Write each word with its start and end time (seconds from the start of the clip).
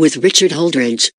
with 0.00 0.16
Richard 0.16 0.50
Holdridge. 0.50 1.12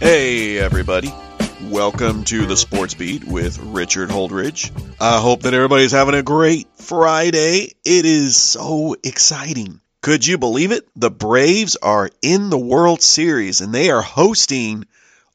Hey, 0.00 0.58
everybody. 0.58 1.14
Welcome 1.62 2.24
to 2.24 2.46
the 2.46 2.56
Sports 2.56 2.94
Beat 2.94 3.22
with 3.22 3.60
Richard 3.60 4.08
Holdridge. 4.08 4.72
I 5.00 5.20
hope 5.20 5.42
that 5.42 5.54
everybody's 5.54 5.92
having 5.92 6.16
a 6.16 6.24
great 6.24 6.66
Friday. 6.78 7.74
It 7.84 8.04
is 8.04 8.34
so 8.34 8.96
exciting. 9.04 9.80
Could 10.02 10.26
you 10.26 10.36
believe 10.36 10.72
it? 10.72 10.88
The 10.96 11.12
Braves 11.12 11.76
are 11.80 12.10
in 12.22 12.50
the 12.50 12.58
World 12.58 13.00
Series 13.00 13.60
and 13.60 13.72
they 13.72 13.90
are 13.90 14.02
hosting 14.02 14.84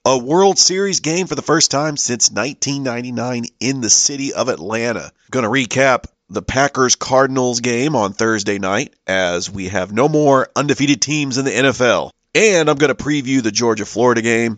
a 0.04 0.18
World 0.18 0.60
Series 0.60 1.00
game 1.00 1.28
for 1.28 1.36
the 1.36 1.42
first 1.42 1.72
time 1.72 1.96
since 1.96 2.30
1999 2.30 3.46
in 3.62 3.80
the 3.80 3.90
city 3.90 4.34
of 4.34 4.50
Atlanta. 4.50 5.14
Going 5.30 5.44
to 5.44 5.50
recap 5.50 6.08
the 6.32 6.42
Packers 6.42 6.96
Cardinals 6.96 7.60
game 7.60 7.94
on 7.94 8.14
Thursday 8.14 8.58
night 8.58 8.94
as 9.06 9.52
we 9.52 9.68
have 9.68 9.92
no 9.92 10.08
more 10.08 10.48
undefeated 10.56 11.02
teams 11.02 11.38
in 11.38 11.44
the 11.44 11.52
NFL. 11.52 12.12
And 12.34 12.70
I'm 12.70 12.78
going 12.78 12.96
to 12.96 13.04
preview 13.04 13.44
the 13.44 13.52
Georgia 13.52 13.86
Florida 13.86 14.22
game. 14.22 14.58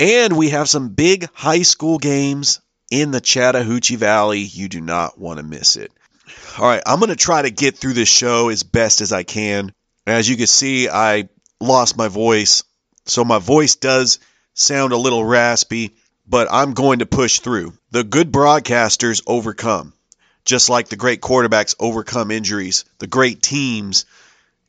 And 0.00 0.36
we 0.36 0.50
have 0.50 0.68
some 0.68 0.88
big 0.88 1.28
high 1.32 1.62
school 1.62 1.98
games 1.98 2.60
in 2.90 3.12
the 3.12 3.20
Chattahoochee 3.20 3.94
Valley. 3.94 4.40
You 4.40 4.68
do 4.68 4.80
not 4.80 5.16
want 5.16 5.38
to 5.38 5.44
miss 5.44 5.76
it. 5.76 5.92
All 6.58 6.66
right, 6.66 6.82
I'm 6.84 6.98
going 6.98 7.10
to 7.10 7.16
try 7.16 7.42
to 7.42 7.50
get 7.50 7.78
through 7.78 7.92
this 7.92 8.08
show 8.08 8.48
as 8.48 8.64
best 8.64 9.00
as 9.00 9.12
I 9.12 9.22
can. 9.22 9.72
As 10.08 10.28
you 10.28 10.36
can 10.36 10.48
see, 10.48 10.88
I 10.88 11.28
lost 11.60 11.96
my 11.96 12.08
voice. 12.08 12.64
So 13.06 13.24
my 13.24 13.38
voice 13.38 13.76
does 13.76 14.18
sound 14.52 14.92
a 14.92 14.96
little 14.96 15.24
raspy, 15.24 15.94
but 16.26 16.48
I'm 16.50 16.74
going 16.74 16.98
to 16.98 17.06
push 17.06 17.38
through. 17.38 17.74
The 17.92 18.02
good 18.02 18.32
broadcasters 18.32 19.22
overcome. 19.28 19.92
Just 20.44 20.68
like 20.68 20.88
the 20.88 20.96
great 20.96 21.20
quarterbacks 21.20 21.74
overcome 21.78 22.30
injuries, 22.30 22.84
the 22.98 23.06
great 23.06 23.42
teams 23.42 24.04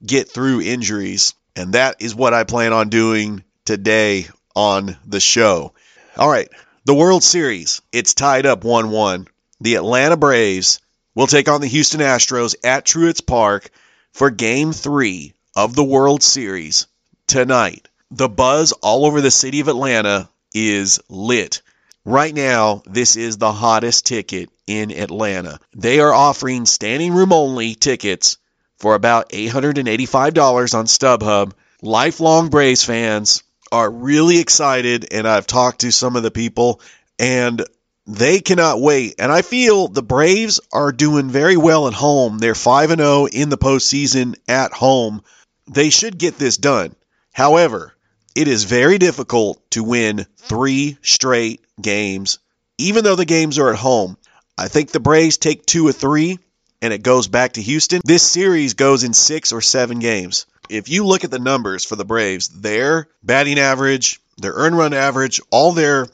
get 0.05 0.29
through 0.29 0.61
injuries. 0.61 1.33
And 1.55 1.73
that 1.73 1.97
is 1.99 2.15
what 2.15 2.33
I 2.33 2.43
plan 2.43 2.73
on 2.73 2.89
doing 2.89 3.43
today 3.65 4.27
on 4.55 4.97
the 5.05 5.19
show. 5.19 5.73
All 6.17 6.29
right, 6.29 6.49
the 6.85 6.93
World 6.93 7.23
Series. 7.23 7.81
It's 7.91 8.13
tied 8.13 8.45
up 8.45 8.63
1 8.63 8.89
1. 8.89 9.27
The 9.61 9.75
Atlanta 9.75 10.17
Braves 10.17 10.79
will 11.13 11.27
take 11.27 11.49
on 11.49 11.61
the 11.61 11.67
Houston 11.67 12.01
Astros 12.01 12.55
at 12.63 12.85
Truist 12.85 13.25
Park 13.25 13.69
for 14.13 14.29
game 14.29 14.71
three 14.73 15.33
of 15.55 15.75
the 15.75 15.83
World 15.83 16.21
Series 16.21 16.87
tonight. 17.27 17.87
The 18.11 18.29
buzz 18.29 18.71
all 18.71 19.05
over 19.05 19.21
the 19.21 19.31
city 19.31 19.61
of 19.61 19.67
Atlanta 19.67 20.29
is 20.53 20.99
lit. 21.09 21.61
Right 22.07 22.35
now, 22.35 22.83
this 22.85 23.15
is 23.15 23.37
the 23.37 23.51
hottest 23.51 24.05
ticket 24.05 24.51
in 24.67 24.91
Atlanta. 24.91 25.59
They 25.75 25.99
are 25.99 26.13
offering 26.13 26.67
standing 26.67 27.15
room 27.15 27.33
only 27.33 27.73
tickets 27.73 28.37
for 28.77 28.93
about 28.93 29.29
$885 29.29 30.75
on 30.75 30.85
StubHub. 30.85 31.53
Lifelong 31.81 32.49
Braves 32.49 32.83
fans 32.83 33.41
are 33.71 33.89
really 33.89 34.37
excited, 34.37 35.07
and 35.11 35.27
I've 35.27 35.47
talked 35.47 35.81
to 35.81 35.91
some 35.91 36.15
of 36.15 36.21
the 36.21 36.29
people, 36.29 36.79
and 37.17 37.65
they 38.05 38.39
cannot 38.39 38.79
wait. 38.79 39.15
And 39.17 39.31
I 39.31 39.41
feel 39.41 39.87
the 39.87 40.03
Braves 40.03 40.59
are 40.71 40.91
doing 40.91 41.31
very 41.31 41.57
well 41.57 41.87
at 41.87 41.95
home. 41.95 42.37
They're 42.37 42.53
5 42.53 42.91
and 42.91 43.01
0 43.01 43.25
in 43.25 43.49
the 43.49 43.57
postseason 43.57 44.35
at 44.47 44.73
home. 44.73 45.23
They 45.67 45.89
should 45.89 46.19
get 46.19 46.37
this 46.37 46.57
done. 46.57 46.95
However, 47.33 47.95
it 48.35 48.47
is 48.47 48.65
very 48.65 48.99
difficult 48.99 49.59
to 49.71 49.83
win 49.83 50.27
three 50.37 50.99
straight 51.01 51.64
games, 51.81 52.39
even 52.77 53.03
though 53.03 53.15
the 53.15 53.25
games 53.25 53.57
are 53.59 53.69
at 53.69 53.79
home. 53.79 54.17
I 54.57 54.67
think 54.67 54.91
the 54.91 54.99
Braves 54.99 55.37
take 55.37 55.65
two 55.65 55.87
or 55.87 55.91
three, 55.91 56.39
and 56.81 56.93
it 56.93 57.03
goes 57.03 57.27
back 57.27 57.53
to 57.53 57.61
Houston. 57.61 58.01
This 58.03 58.23
series 58.23 58.73
goes 58.73 59.03
in 59.03 59.13
six 59.13 59.51
or 59.51 59.61
seven 59.61 59.99
games. 59.99 60.45
If 60.69 60.89
you 60.89 61.05
look 61.05 61.23
at 61.23 61.31
the 61.31 61.39
numbers 61.39 61.83
for 61.85 61.95
the 61.95 62.05
Braves, 62.05 62.47
their 62.47 63.07
batting 63.21 63.59
average, 63.59 64.19
their 64.37 64.53
earn 64.53 64.75
run 64.75 64.93
average, 64.93 65.41
all 65.51 65.73
their 65.73 66.07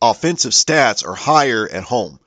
offensive 0.00 0.52
stats 0.52 1.06
are 1.06 1.14
higher 1.14 1.68
at 1.68 1.82
home. 1.82 2.20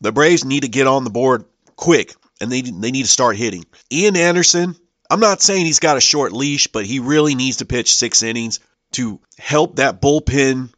The 0.00 0.12
Braves 0.12 0.44
need 0.44 0.62
to 0.62 0.68
get 0.68 0.86
on 0.86 1.04
the 1.04 1.10
board 1.10 1.44
quick, 1.76 2.14
and 2.40 2.50
they, 2.50 2.62
they 2.62 2.90
need 2.90 3.04
to 3.04 3.08
start 3.08 3.36
hitting. 3.36 3.64
Ian 3.92 4.16
Anderson, 4.16 4.76
I'm 5.08 5.20
not 5.20 5.40
saying 5.40 5.64
he's 5.64 5.78
got 5.78 5.96
a 5.96 6.00
short 6.00 6.32
leash, 6.32 6.66
but 6.66 6.86
he 6.86 6.98
really 6.98 7.34
needs 7.34 7.58
to 7.58 7.66
pitch 7.66 7.94
six 7.94 8.22
innings 8.22 8.60
to 8.92 9.20
help 9.38 9.76
that 9.76 10.00
bullpen 10.00 10.70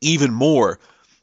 even 0.00 0.32
more 0.32 0.78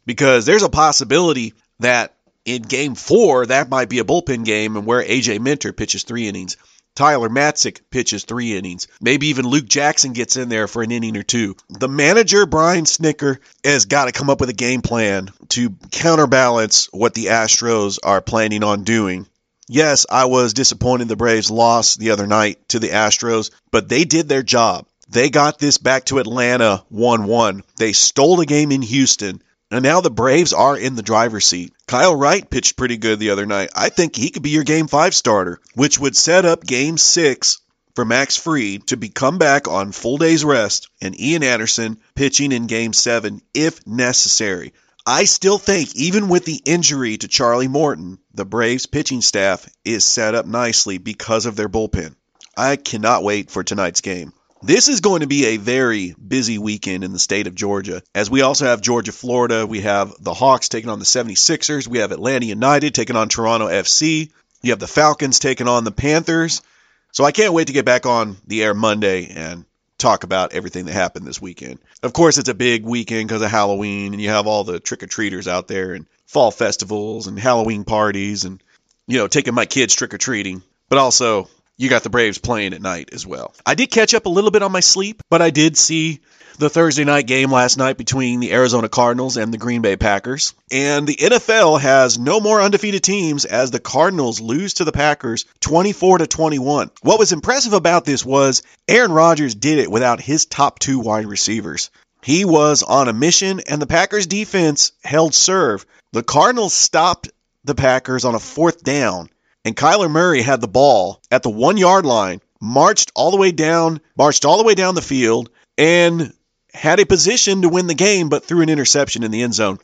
because 0.08 0.48
there's 0.48 0.64
a 0.64 0.70
possibility 0.70 1.54
that 1.82 2.16
in 2.46 2.64
game 2.64 2.96
four, 2.96 3.46
that 3.46 3.70
might 3.70 3.90
be 3.90 4.00
a 4.00 4.06
bullpen 4.06 4.46
game 4.46 4.78
and 4.78 4.88
where 4.88 5.04
AJ 5.04 5.42
Minter 5.42 5.74
pitches 5.74 6.04
three 6.04 6.28
innings. 6.28 6.58
Tyler 6.96 7.30
Matzek 7.30 7.82
pitches 7.92 8.24
three 8.24 8.58
innings. 8.58 8.88
Maybe 9.00 9.28
even 9.28 9.46
Luke 9.46 9.68
Jackson 9.68 10.14
gets 10.14 10.36
in 10.36 10.50
there 10.50 10.68
for 10.68 10.82
an 10.82 10.92
inning 10.92 11.16
or 11.16 11.22
two. 11.22 11.56
The 11.70 11.90
manager, 11.90 12.48
Brian 12.48 12.86
Snitker, 12.86 13.38
has 13.64 13.86
got 13.86 14.06
to 14.06 14.12
come 14.12 14.32
up 14.32 14.40
with 14.40 14.50
a 14.50 14.54
game 14.54 14.82
plan 14.82 15.30
to 15.50 15.76
counterbalance 15.92 16.88
what 16.92 17.14
the 17.14 17.26
Astros 17.26 18.00
are 18.02 18.22
planning 18.22 18.64
on 18.64 18.84
doing. 18.84 19.28
Yes, 19.68 20.08
I 20.10 20.26
was 20.26 20.54
disappointed 20.54 21.10
the 21.10 21.18
Braves 21.18 21.52
lost 21.52 22.00
the 22.00 22.12
other 22.12 22.26
night 22.26 22.68
to 22.70 22.80
the 22.80 22.90
Astros, 22.90 23.52
but 23.70 23.90
they 23.90 24.06
did 24.06 24.28
their 24.28 24.42
job. 24.42 24.88
They 25.10 25.30
got 25.30 25.60
this 25.60 25.78
back 25.78 26.06
to 26.06 26.20
Atlanta 26.20 26.84
1 26.90 27.26
1. 27.26 27.64
They 27.76 27.94
stole 27.94 28.40
a 28.40 28.46
game 28.46 28.72
in 28.72 28.82
Houston. 28.82 29.42
And 29.70 29.84
now 29.84 30.00
the 30.00 30.10
Braves 30.10 30.54
are 30.54 30.78
in 30.78 30.96
the 30.96 31.02
driver's 31.02 31.46
seat. 31.46 31.74
Kyle 31.88 32.16
Wright 32.16 32.50
pitched 32.50 32.78
pretty 32.78 32.98
good 32.98 33.20
the 33.20 33.32
other 33.32 33.46
night. 33.46 33.70
I 33.76 33.90
think 33.90 34.16
he 34.16 34.30
could 34.30 34.44
be 34.44 34.52
your 34.52 34.64
game 34.64 34.88
five 34.88 35.14
starter, 35.14 35.60
which 35.74 36.00
would 36.00 36.16
set 36.16 36.46
up 36.46 36.66
game 36.66 36.98
six 36.98 37.60
for 37.94 38.06
Max 38.06 38.38
Fried 38.38 38.88
to 38.88 38.96
be 38.96 39.10
come 39.10 39.38
back 39.40 39.68
on 39.68 39.92
full 39.92 40.18
day's 40.18 40.46
rest 40.46 40.88
and 41.02 41.20
Ian 41.20 41.44
Anderson 41.44 41.98
pitching 42.16 42.52
in 42.52 42.68
game 42.68 42.94
seven 42.94 43.42
if 43.54 43.86
necessary. 43.86 44.72
I 45.06 45.24
still 45.24 45.58
think, 45.58 45.96
even 45.96 46.28
with 46.28 46.46
the 46.46 46.62
injury 46.66 47.18
to 47.18 47.28
Charlie 47.28 47.68
Morton, 47.68 48.20
the 48.34 48.46
Braves 48.46 48.86
pitching 48.86 49.22
staff 49.22 49.68
is 49.84 50.04
set 50.04 50.36
up 50.36 50.46
nicely 50.46 50.98
because 50.98 51.46
of 51.46 51.56
their 51.56 51.70
bullpen. 51.70 52.16
I 52.56 52.76
cannot 52.76 53.24
wait 53.24 53.50
for 53.50 53.64
tonight's 53.64 54.02
game. 54.02 54.34
This 54.64 54.88
is 54.88 55.02
going 55.02 55.22
to 55.22 55.28
be 55.28 55.46
a 55.46 55.58
very 55.58 56.16
busy 56.16 56.58
weekend 56.58 57.04
in 57.04 57.14
the 57.14 57.20
state 57.20 57.46
of 57.46 57.54
Georgia, 57.54 58.02
as 58.16 58.30
we 58.30 58.42
also 58.42 58.66
have 58.66 58.82
Georgia, 58.82 59.12
Florida. 59.12 59.68
We 59.68 59.82
have 59.82 60.14
the 60.20 60.34
Hawks 60.34 60.68
taking 60.68 60.90
on 60.90 60.98
the 60.98 61.06
76ers. 61.06 61.88
We 61.88 62.00
have 62.00 62.12
Atlanta 62.12 62.48
United 62.48 62.96
taking 62.96 63.16
on 63.16 63.30
Toronto 63.30 63.68
FC. 63.68 64.32
You 64.64 64.72
have 64.72 64.80
the 64.80 64.88
Falcons 64.88 65.38
taking 65.38 65.68
on 65.68 65.84
the 65.84 65.92
Panthers. 65.92 66.64
So 67.12 67.24
I 67.24 67.32
can't 67.32 67.54
wait 67.54 67.68
to 67.68 67.74
get 67.74 67.86
back 67.86 68.08
on 68.08 68.38
the 68.48 68.64
air 68.64 68.74
Monday 68.74 69.28
and 69.28 69.64
talk 70.00 70.24
about 70.24 70.54
everything 70.54 70.86
that 70.86 70.94
happened 70.94 71.28
this 71.28 71.42
weekend. 71.42 71.80
Of 72.02 72.14
course, 72.14 72.40
it's 72.40 72.50
a 72.50 72.56
big 72.56 72.84
weekend 72.84 73.28
because 73.28 73.44
of 73.44 73.52
Halloween, 73.52 74.14
and 74.14 74.22
you 74.22 74.30
have 74.30 74.48
all 74.48 74.64
the 74.64 74.80
trick 74.80 75.04
or 75.04 75.08
treaters 75.08 75.48
out 75.48 75.68
there, 75.68 75.94
and 75.94 76.08
fall 76.26 76.52
festivals, 76.52 77.28
and 77.28 77.40
Halloween 77.40 77.84
parties, 77.84 78.44
and, 78.46 78.62
you 79.08 79.20
know, 79.20 79.28
taking 79.28 79.54
my 79.54 79.66
kids 79.66 79.96
trick 79.96 80.14
or 80.14 80.18
treating. 80.18 80.64
But 80.90 81.00
also, 81.00 81.48
you 81.78 81.90
got 81.90 82.04
the 82.04 82.10
Braves 82.10 82.40
playing 82.40 82.74
at 82.74 82.82
night 82.82 83.10
as 83.14 83.26
well. 83.26 83.54
I 83.66 83.76
did 83.76 83.92
catch 83.92 84.14
up 84.14 84.26
a 84.26 84.30
little 84.30 84.52
bit 84.52 84.64
on 84.64 84.72
my 84.72 84.80
sleep, 84.80 85.22
but 85.30 85.42
I 85.42 85.52
did 85.52 85.78
see 85.78 86.22
the 86.58 86.70
Thursday 86.70 87.04
night 87.04 87.28
game 87.28 87.52
last 87.52 87.78
night 87.78 87.98
between 87.98 88.40
the 88.40 88.52
Arizona 88.52 88.90
Cardinals 88.90 89.38
and 89.38 89.54
the 89.54 89.60
Green 89.60 89.84
Bay 89.84 89.96
Packers. 89.96 90.56
And 90.72 91.08
the 91.08 91.16
NFL 91.16 91.80
has 91.80 92.18
no 92.18 92.40
more 92.40 92.62
undefeated 92.62 93.04
teams 93.04 93.46
as 93.46 93.70
the 93.70 93.80
Cardinals 93.80 94.42
lose 94.42 94.76
to 94.76 94.84
the 94.84 94.92
Packers 94.92 95.46
24 95.60 96.20
to 96.20 96.28
21. 96.28 96.90
What 97.02 97.20
was 97.20 97.32
impressive 97.32 97.74
about 97.74 98.06
this 98.06 98.26
was 98.26 98.64
Aaron 98.88 99.12
Rodgers 99.12 99.54
did 99.54 99.78
it 99.78 99.92
without 99.92 100.20
his 100.20 100.46
top 100.46 100.80
two 100.80 101.00
wide 101.00 101.28
receivers. 101.28 101.92
He 102.24 102.44
was 102.44 102.82
on 102.82 103.08
a 103.08 103.14
mission 103.14 103.60
and 103.60 103.80
the 103.80 103.88
Packers 103.88 104.26
defense 104.26 104.94
held 105.04 105.36
serve. 105.36 105.86
The 106.12 106.24
Cardinals 106.24 106.74
stopped 106.74 107.30
the 107.64 107.76
Packers 107.76 108.26
on 108.26 108.34
a 108.34 108.40
fourth 108.40 108.84
down 108.84 109.30
and 109.68 109.76
Kyler 109.76 110.10
Murray 110.10 110.42
had 110.42 110.62
the 110.62 110.68
ball 110.70 111.22
at 111.30 111.44
the 111.44 111.50
one 111.50 111.76
yard 111.76 112.06
line, 112.06 112.40
marched 112.62 113.12
all 113.14 113.32
the 113.32 113.38
way 113.38 113.52
down, 113.52 114.00
marched 114.18 114.46
all 114.46 114.58
the 114.58 114.64
way 114.64 114.76
down 114.76 114.96
the 114.96 115.02
field, 115.02 115.50
and 115.78 116.32
had 116.74 117.02
a 117.02 117.06
position 117.06 117.64
to 117.64 117.70
win 117.70 117.88
the 117.88 117.94
game, 117.94 118.30
but 118.30 118.46
threw 118.46 118.62
an 118.62 118.70
interception 118.70 119.24
in 119.24 119.32
the 119.32 119.42
end 119.42 119.54
zone. 119.54 119.80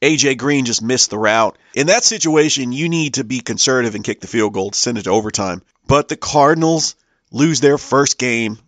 AJ 0.00 0.38
Green 0.38 0.64
just 0.64 0.80
missed 0.80 1.10
the 1.10 1.18
route. 1.18 1.58
In 1.74 1.88
that 1.88 2.02
situation, 2.02 2.72
you 2.72 2.88
need 2.88 3.14
to 3.14 3.24
be 3.24 3.40
conservative 3.40 3.94
and 3.94 4.02
kick 4.02 4.22
the 4.22 4.26
field 4.26 4.54
goal 4.54 4.70
to 4.70 4.78
send 4.78 4.96
it 4.96 5.02
to 5.02 5.10
overtime. 5.10 5.60
But 5.86 6.08
the 6.08 6.16
Cardinals 6.16 6.94
lose 7.30 7.60
their 7.60 7.76
first 7.76 8.16
game 8.16 8.58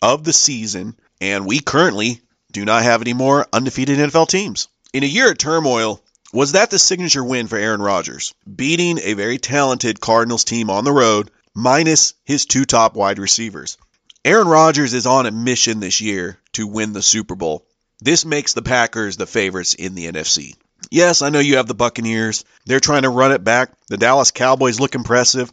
of 0.00 0.22
the 0.22 0.32
season, 0.32 0.94
and 1.20 1.46
we 1.46 1.58
currently 1.58 2.20
do 2.52 2.64
not 2.64 2.84
have 2.84 3.00
any 3.00 3.12
more 3.12 3.48
undefeated 3.52 3.98
NFL 3.98 4.28
teams. 4.28 4.68
In 4.92 5.02
a 5.02 5.06
year 5.06 5.32
of 5.32 5.38
turmoil, 5.38 6.00
was 6.32 6.52
that 6.52 6.70
the 6.70 6.78
signature 6.78 7.24
win 7.24 7.46
for 7.46 7.56
Aaron 7.56 7.82
Rodgers? 7.82 8.34
Beating 8.52 8.98
a 8.98 9.14
very 9.14 9.38
talented 9.38 10.00
Cardinals 10.00 10.44
team 10.44 10.70
on 10.70 10.84
the 10.84 10.92
road, 10.92 11.30
minus 11.54 12.14
his 12.24 12.46
two 12.46 12.64
top 12.64 12.94
wide 12.94 13.18
receivers. 13.18 13.78
Aaron 14.24 14.48
Rodgers 14.48 14.92
is 14.92 15.06
on 15.06 15.26
a 15.26 15.30
mission 15.30 15.80
this 15.80 16.00
year 16.00 16.38
to 16.52 16.66
win 16.66 16.92
the 16.92 17.02
Super 17.02 17.36
Bowl. 17.36 17.64
This 18.00 18.24
makes 18.24 18.54
the 18.54 18.62
Packers 18.62 19.16
the 19.16 19.26
favorites 19.26 19.74
in 19.74 19.94
the 19.94 20.06
NFC. 20.06 20.54
Yes, 20.90 21.22
I 21.22 21.30
know 21.30 21.38
you 21.38 21.56
have 21.56 21.66
the 21.66 21.74
Buccaneers. 21.74 22.44
They're 22.66 22.80
trying 22.80 23.02
to 23.02 23.08
run 23.08 23.32
it 23.32 23.44
back. 23.44 23.70
The 23.88 23.96
Dallas 23.96 24.30
Cowboys 24.30 24.80
look 24.80 24.94
impressive. 24.94 25.50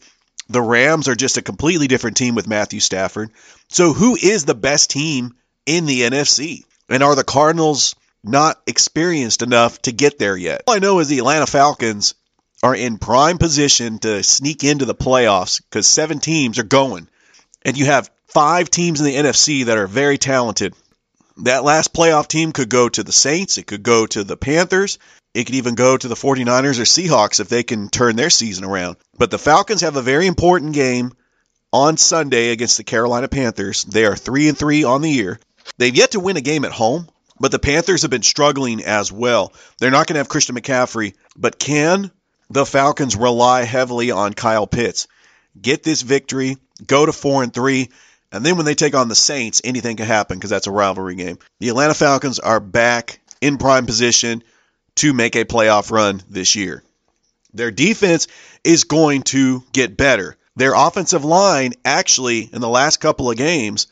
The 0.49 0.61
Rams 0.61 1.07
are 1.07 1.15
just 1.15 1.37
a 1.37 1.41
completely 1.41 1.87
different 1.87 2.17
team 2.17 2.35
with 2.35 2.47
Matthew 2.47 2.79
Stafford. 2.79 3.31
So, 3.69 3.93
who 3.93 4.15
is 4.15 4.43
the 4.45 4.55
best 4.55 4.89
team 4.89 5.35
in 5.65 5.85
the 5.85 6.01
NFC? 6.01 6.63
And 6.89 7.01
are 7.01 7.15
the 7.15 7.23
Cardinals 7.23 7.95
not 8.23 8.61
experienced 8.67 9.41
enough 9.41 9.81
to 9.83 9.91
get 9.91 10.17
there 10.19 10.37
yet? 10.37 10.63
All 10.67 10.75
I 10.75 10.79
know 10.79 10.99
is 10.99 11.07
the 11.07 11.19
Atlanta 11.19 11.47
Falcons 11.47 12.15
are 12.63 12.75
in 12.75 12.97
prime 12.97 13.37
position 13.37 13.99
to 13.99 14.23
sneak 14.23 14.63
into 14.63 14.85
the 14.85 14.95
playoffs 14.95 15.61
because 15.61 15.85
seven 15.85 16.19
teams 16.19 16.59
are 16.59 16.63
going. 16.63 17.07
And 17.65 17.77
you 17.77 17.85
have 17.85 18.09
five 18.27 18.69
teams 18.69 18.99
in 18.99 19.05
the 19.05 19.15
NFC 19.15 19.65
that 19.65 19.77
are 19.77 19.87
very 19.87 20.17
talented. 20.17 20.73
That 21.43 21.63
last 21.63 21.93
playoff 21.93 22.27
team 22.27 22.51
could 22.51 22.69
go 22.69 22.87
to 22.89 23.03
the 23.03 23.11
Saints, 23.11 23.57
it 23.57 23.67
could 23.67 23.83
go 23.83 24.05
to 24.07 24.23
the 24.23 24.37
Panthers, 24.37 24.97
it 25.33 25.45
could 25.45 25.55
even 25.55 25.75
go 25.75 25.97
to 25.97 26.07
the 26.07 26.15
49ers 26.15 26.79
or 26.79 26.83
Seahawks 26.83 27.39
if 27.39 27.49
they 27.49 27.63
can 27.63 27.89
turn 27.89 28.15
their 28.15 28.29
season 28.29 28.63
around. 28.63 28.97
But 29.17 29.31
the 29.31 29.39
Falcons 29.39 29.81
have 29.81 29.95
a 29.95 30.01
very 30.01 30.27
important 30.27 30.73
game 30.73 31.13
on 31.71 31.97
Sunday 31.97 32.51
against 32.51 32.77
the 32.77 32.83
Carolina 32.83 33.27
Panthers. 33.27 33.83
They 33.83 34.05
are 34.05 34.15
3 34.15 34.49
and 34.49 34.57
3 34.57 34.83
on 34.83 35.01
the 35.01 35.09
year. 35.09 35.39
They've 35.77 35.95
yet 35.95 36.11
to 36.11 36.19
win 36.19 36.37
a 36.37 36.41
game 36.41 36.65
at 36.65 36.71
home, 36.71 37.07
but 37.43 37.51
the 37.51 37.59
Panthers 37.59 38.03
have 38.03 38.09
been 38.09 38.23
struggling 38.23 38.81
as 38.81 39.11
well. 39.11 39.51
They're 39.77 39.91
not 39.91 40.07
going 40.07 40.13
to 40.13 40.19
have 40.19 40.29
Christian 40.29 40.55
McCaffrey, 40.55 41.13
but 41.35 41.59
can 41.59 42.09
the 42.49 42.65
Falcons 42.65 43.17
rely 43.17 43.63
heavily 43.63 44.11
on 44.11 44.31
Kyle 44.31 44.65
Pitts? 44.65 45.09
Get 45.61 45.83
this 45.83 46.03
victory, 46.03 46.55
go 46.87 47.05
to 47.05 47.11
4 47.11 47.43
and 47.43 47.53
3, 47.53 47.89
and 48.31 48.45
then 48.45 48.55
when 48.55 48.65
they 48.65 48.75
take 48.75 48.95
on 48.95 49.09
the 49.09 49.13
Saints, 49.13 49.59
anything 49.65 49.97
can 49.97 50.05
happen 50.05 50.37
because 50.37 50.51
that's 50.51 50.67
a 50.67 50.71
rivalry 50.71 51.15
game. 51.15 51.37
The 51.59 51.67
Atlanta 51.67 51.93
Falcons 51.93 52.39
are 52.39 52.61
back 52.61 53.19
in 53.41 53.57
prime 53.57 53.87
position 53.87 54.41
to 54.95 55.11
make 55.11 55.35
a 55.35 55.43
playoff 55.43 55.91
run 55.91 56.23
this 56.29 56.55
year. 56.55 56.81
Their 57.53 57.71
defense 57.71 58.29
is 58.63 58.85
going 58.85 59.23
to 59.23 59.65
get 59.73 59.97
better. 59.97 60.37
Their 60.55 60.75
offensive 60.75 61.25
line, 61.25 61.73
actually, 61.83 62.49
in 62.53 62.61
the 62.61 62.69
last 62.69 63.01
couple 63.01 63.29
of 63.29 63.35
games, 63.35 63.87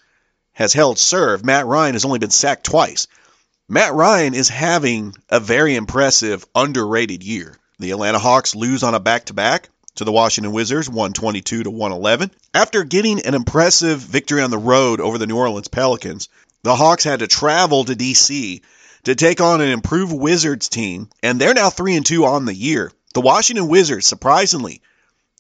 has 0.54 0.72
held 0.72 0.98
serve. 0.98 1.44
Matt 1.44 1.66
Ryan 1.66 1.96
has 1.96 2.06
only 2.06 2.20
been 2.20 2.30
sacked 2.30 2.64
twice. 2.64 3.08
Matt 3.72 3.94
Ryan 3.94 4.34
is 4.34 4.50
having 4.50 5.16
a 5.30 5.40
very 5.40 5.76
impressive, 5.76 6.46
underrated 6.54 7.24
year. 7.24 7.58
The 7.80 7.92
Atlanta 7.92 8.20
Hawks 8.20 8.54
lose 8.54 8.84
on 8.84 8.96
a 8.96 9.00
back 9.00 9.28
to 9.28 9.34
back 9.34 9.70
to 9.96 10.04
the 10.04 10.12
Washington 10.12 10.52
Wizards, 10.52 10.90
122 10.90 11.64
to 11.64 11.72
111. 11.72 12.32
After 12.54 12.84
getting 12.84 13.26
an 13.26 13.34
impressive 13.34 14.00
victory 14.00 14.42
on 14.42 14.52
the 14.52 14.58
road 14.58 15.00
over 15.00 15.18
the 15.18 15.26
New 15.26 15.38
Orleans 15.38 15.70
Pelicans, 15.70 16.28
the 16.64 16.76
Hawks 16.76 17.06
had 17.06 17.20
to 17.20 17.28
travel 17.28 17.86
to 17.86 17.96
DC 17.96 18.60
to 19.06 19.16
take 19.16 19.40
on 19.40 19.62
an 19.62 19.70
improved 19.70 20.12
Wizards 20.12 20.68
team, 20.68 21.08
and 21.24 21.40
they're 21.40 21.54
now 21.54 21.70
3 21.70 21.96
and 21.96 22.06
2 22.06 22.26
on 22.26 22.44
the 22.44 22.54
year. 22.54 22.92
The 23.14 23.22
Washington 23.22 23.70
Wizards, 23.70 24.06
surprisingly, 24.06 24.82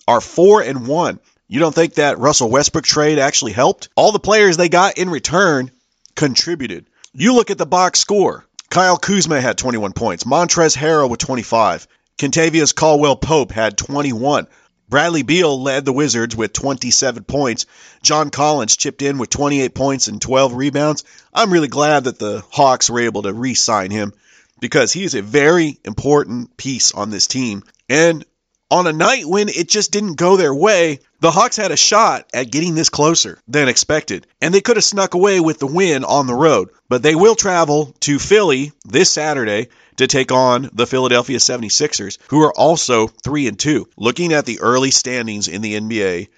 are 0.08 0.22
4 0.22 0.62
and 0.62 0.88
1. 0.88 1.20
You 1.50 1.60
don't 1.60 1.76
think 1.76 1.96
that 1.96 2.18
Russell 2.18 2.50
Westbrook 2.50 2.86
trade 2.86 3.20
actually 3.20 3.52
helped? 3.52 3.90
All 3.98 4.14
the 4.14 4.20
players 4.20 4.56
they 4.56 4.70
got 4.70 4.98
in 4.98 5.10
return 5.10 5.70
contributed. 6.16 6.86
You 7.14 7.34
look 7.34 7.52
at 7.52 7.58
the 7.58 7.66
box 7.66 8.00
score. 8.00 8.46
Kyle 8.70 8.98
Kuzma 8.98 9.42
had 9.42 9.58
21 9.58 9.92
points. 9.92 10.24
Montrezl 10.24 10.78
Harrell 10.78 11.10
with 11.10 11.20
25. 11.20 11.86
Kentavious 12.18 12.74
Caldwell 12.74 13.18
Pope 13.18 13.52
had 13.52 13.78
21. 13.78 14.48
Bradley 14.88 15.24
Beal 15.24 15.62
led 15.62 15.84
the 15.84 15.92
Wizards 15.92 16.38
with 16.38 16.54
27 16.54 17.26
points. 17.26 17.66
John 18.02 18.30
Collins 18.30 18.78
chipped 18.78 19.02
in 19.02 19.18
with 19.18 19.30
28 19.30 19.76
points 19.76 20.08
and 20.08 20.22
12 20.22 20.54
rebounds. 20.54 21.04
I'm 21.34 21.52
really 21.52 21.68
glad 21.68 22.06
that 22.06 22.18
the 22.18 22.44
Hawks 22.50 22.90
were 22.90 23.02
able 23.02 23.24
to 23.24 23.34
re 23.34 23.56
sign 23.56 23.92
him 23.92 24.14
because 24.62 24.94
he 24.94 25.04
is 25.04 25.14
a 25.14 25.22
very 25.22 25.80
important 25.84 26.56
piece 26.56 26.94
on 26.94 27.10
this 27.10 27.28
team. 27.28 27.64
And 27.90 28.24
on 28.72 28.88
a 28.88 28.94
night 28.94 29.26
when 29.26 29.50
it 29.50 29.68
just 29.68 29.92
didn't 29.92 30.14
go 30.14 30.38
their 30.38 30.56
way, 30.56 31.00
the 31.20 31.30
Hawks 31.30 31.58
had 31.58 31.72
a 31.72 31.78
shot 31.78 32.30
at 32.34 32.52
getting 32.52 32.74
this 32.74 32.90
closer 32.90 33.38
than 33.48 33.68
expected, 33.68 34.26
and 34.40 34.54
they 34.54 34.62
could 34.62 34.78
have 34.78 34.84
snuck 34.84 35.14
away 35.14 35.42
with 35.42 35.60
the 35.60 35.68
win 35.68 36.06
on 36.06 36.26
the 36.26 36.34
road. 36.34 36.70
But 36.88 37.04
they 37.04 37.14
will 37.14 37.36
travel 37.36 37.94
to 38.02 38.18
Philly 38.18 38.72
this 38.86 39.12
Saturday 39.12 39.68
to 39.98 40.08
take 40.08 40.32
on 40.32 40.70
the 40.74 40.88
Philadelphia 40.88 41.38
76ers, 41.38 42.18
who 42.30 42.42
are 42.44 42.54
also 42.54 43.08
3 43.08 43.48
and 43.48 43.60
2. 43.60 43.90
Looking 43.98 44.32
at 44.32 44.46
the 44.46 44.62
early 44.62 44.92
standings 44.92 45.50
in 45.50 45.62
the 45.62 45.76
NBA, 45.76 46.30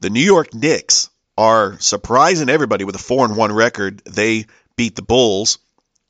the 0.00 0.10
New 0.10 0.20
York 0.20 0.54
Knicks 0.54 1.10
are 1.36 1.78
surprising 1.78 2.48
everybody 2.48 2.84
with 2.84 2.94
a 2.94 2.98
4 2.98 3.26
and 3.26 3.36
1 3.36 3.52
record. 3.52 4.02
They 4.06 4.46
beat 4.76 4.96
the 4.96 5.02
Bulls. 5.02 5.58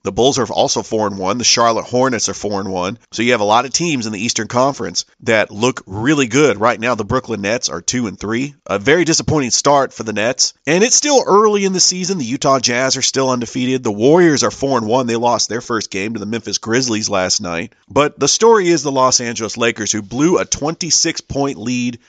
The 0.05 0.13
Bulls 0.13 0.39
are 0.39 0.47
also 0.47 0.83
4 0.83 1.07
and 1.07 1.19
1. 1.19 1.39
The 1.39 1.45
Charlotte 1.45 1.85
Hornets 1.85 2.29
are 2.29 2.35
4 2.35 2.61
and 2.61 2.73
1. 2.73 2.99
So 3.13 3.23
you 3.23 3.33
have 3.33 3.41
a 3.41 3.45
lot 3.45 3.65
of 3.65 3.73
teams 3.73 4.07
in 4.07 4.13
the 4.13 4.23
Eastern 4.23 4.49
Conference 4.49 5.05
that 5.21 5.51
look 5.51 5.83
really 5.87 6.27
good. 6.27 6.59
Right 6.59 6.79
now 6.79 6.95
the 6.95 7.05
Brooklyn 7.05 7.43
Nets 7.43 7.69
are 7.69 7.81
2 7.81 8.09
and 8.09 8.19
3. 8.19 8.55
A 8.67 8.79
very 8.79 9.05
disappointing 9.05 9.51
start 9.51 9.93
for 9.93 10.03
the 10.03 10.13
Nets. 10.13 10.55
And 10.67 10.83
it's 10.83 10.97
still 10.97 11.23
early 11.27 11.65
in 11.65 11.73
the 11.73 11.81
season. 11.81 12.19
The 12.19 12.25
Utah 12.25 12.59
Jazz 12.59 12.97
are 12.97 13.03
still 13.03 13.31
undefeated. 13.31 13.83
The 13.83 13.93
Warriors 13.93 14.43
are 14.43 14.51
4 14.51 14.79
and 14.79 14.89
1. 14.89 15.07
They 15.07 15.17
lost 15.17 15.49
their 15.49 15.61
first 15.61 15.91
game 15.91 16.15
to 16.15 16.21
the 16.21 16.27
Memphis 16.27 16.59
Grizzlies 16.59 17.09
last 17.09 17.41
night. 17.41 17.75
But 17.89 18.19
the 18.19 18.29
story 18.29 18.69
is 18.69 18.83
the 18.83 18.93
Los 18.93 19.21
Angeles 19.21 19.57
Lakers 19.57 19.93
who 19.93 20.03
blew 20.03 20.39
a 20.39 20.45
26 20.45 21.21
point 21.23 21.59
lead 21.59 22.01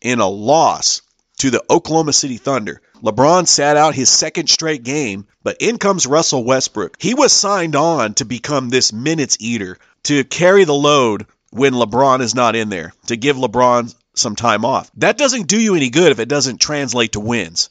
in 0.00 0.20
a 0.20 0.28
loss 0.28 1.02
to 1.42 1.50
the 1.50 1.64
Oklahoma 1.68 2.12
City 2.12 2.36
Thunder. 2.36 2.80
LeBron 3.02 3.48
sat 3.48 3.76
out 3.76 3.96
his 3.96 4.08
second 4.08 4.48
straight 4.48 4.84
game, 4.84 5.26
but 5.42 5.56
in 5.58 5.76
comes 5.76 6.06
Russell 6.06 6.44
Westbrook. 6.44 6.96
He 7.00 7.14
was 7.14 7.32
signed 7.32 7.74
on 7.74 8.14
to 8.14 8.24
become 8.24 8.68
this 8.68 8.92
minutes 8.92 9.36
eater, 9.40 9.76
to 10.04 10.22
carry 10.22 10.62
the 10.62 10.72
load 10.72 11.26
when 11.50 11.72
LeBron 11.72 12.20
is 12.20 12.36
not 12.36 12.54
in 12.54 12.68
there, 12.68 12.94
to 13.08 13.16
give 13.16 13.34
LeBron 13.34 13.92
some 14.14 14.36
time 14.36 14.64
off. 14.64 14.88
That 14.98 15.18
doesn't 15.18 15.48
do 15.48 15.60
you 15.60 15.74
any 15.74 15.90
good 15.90 16.12
if 16.12 16.20
it 16.20 16.28
doesn't 16.28 16.60
translate 16.60 17.14
to 17.14 17.20
wins. 17.20 17.70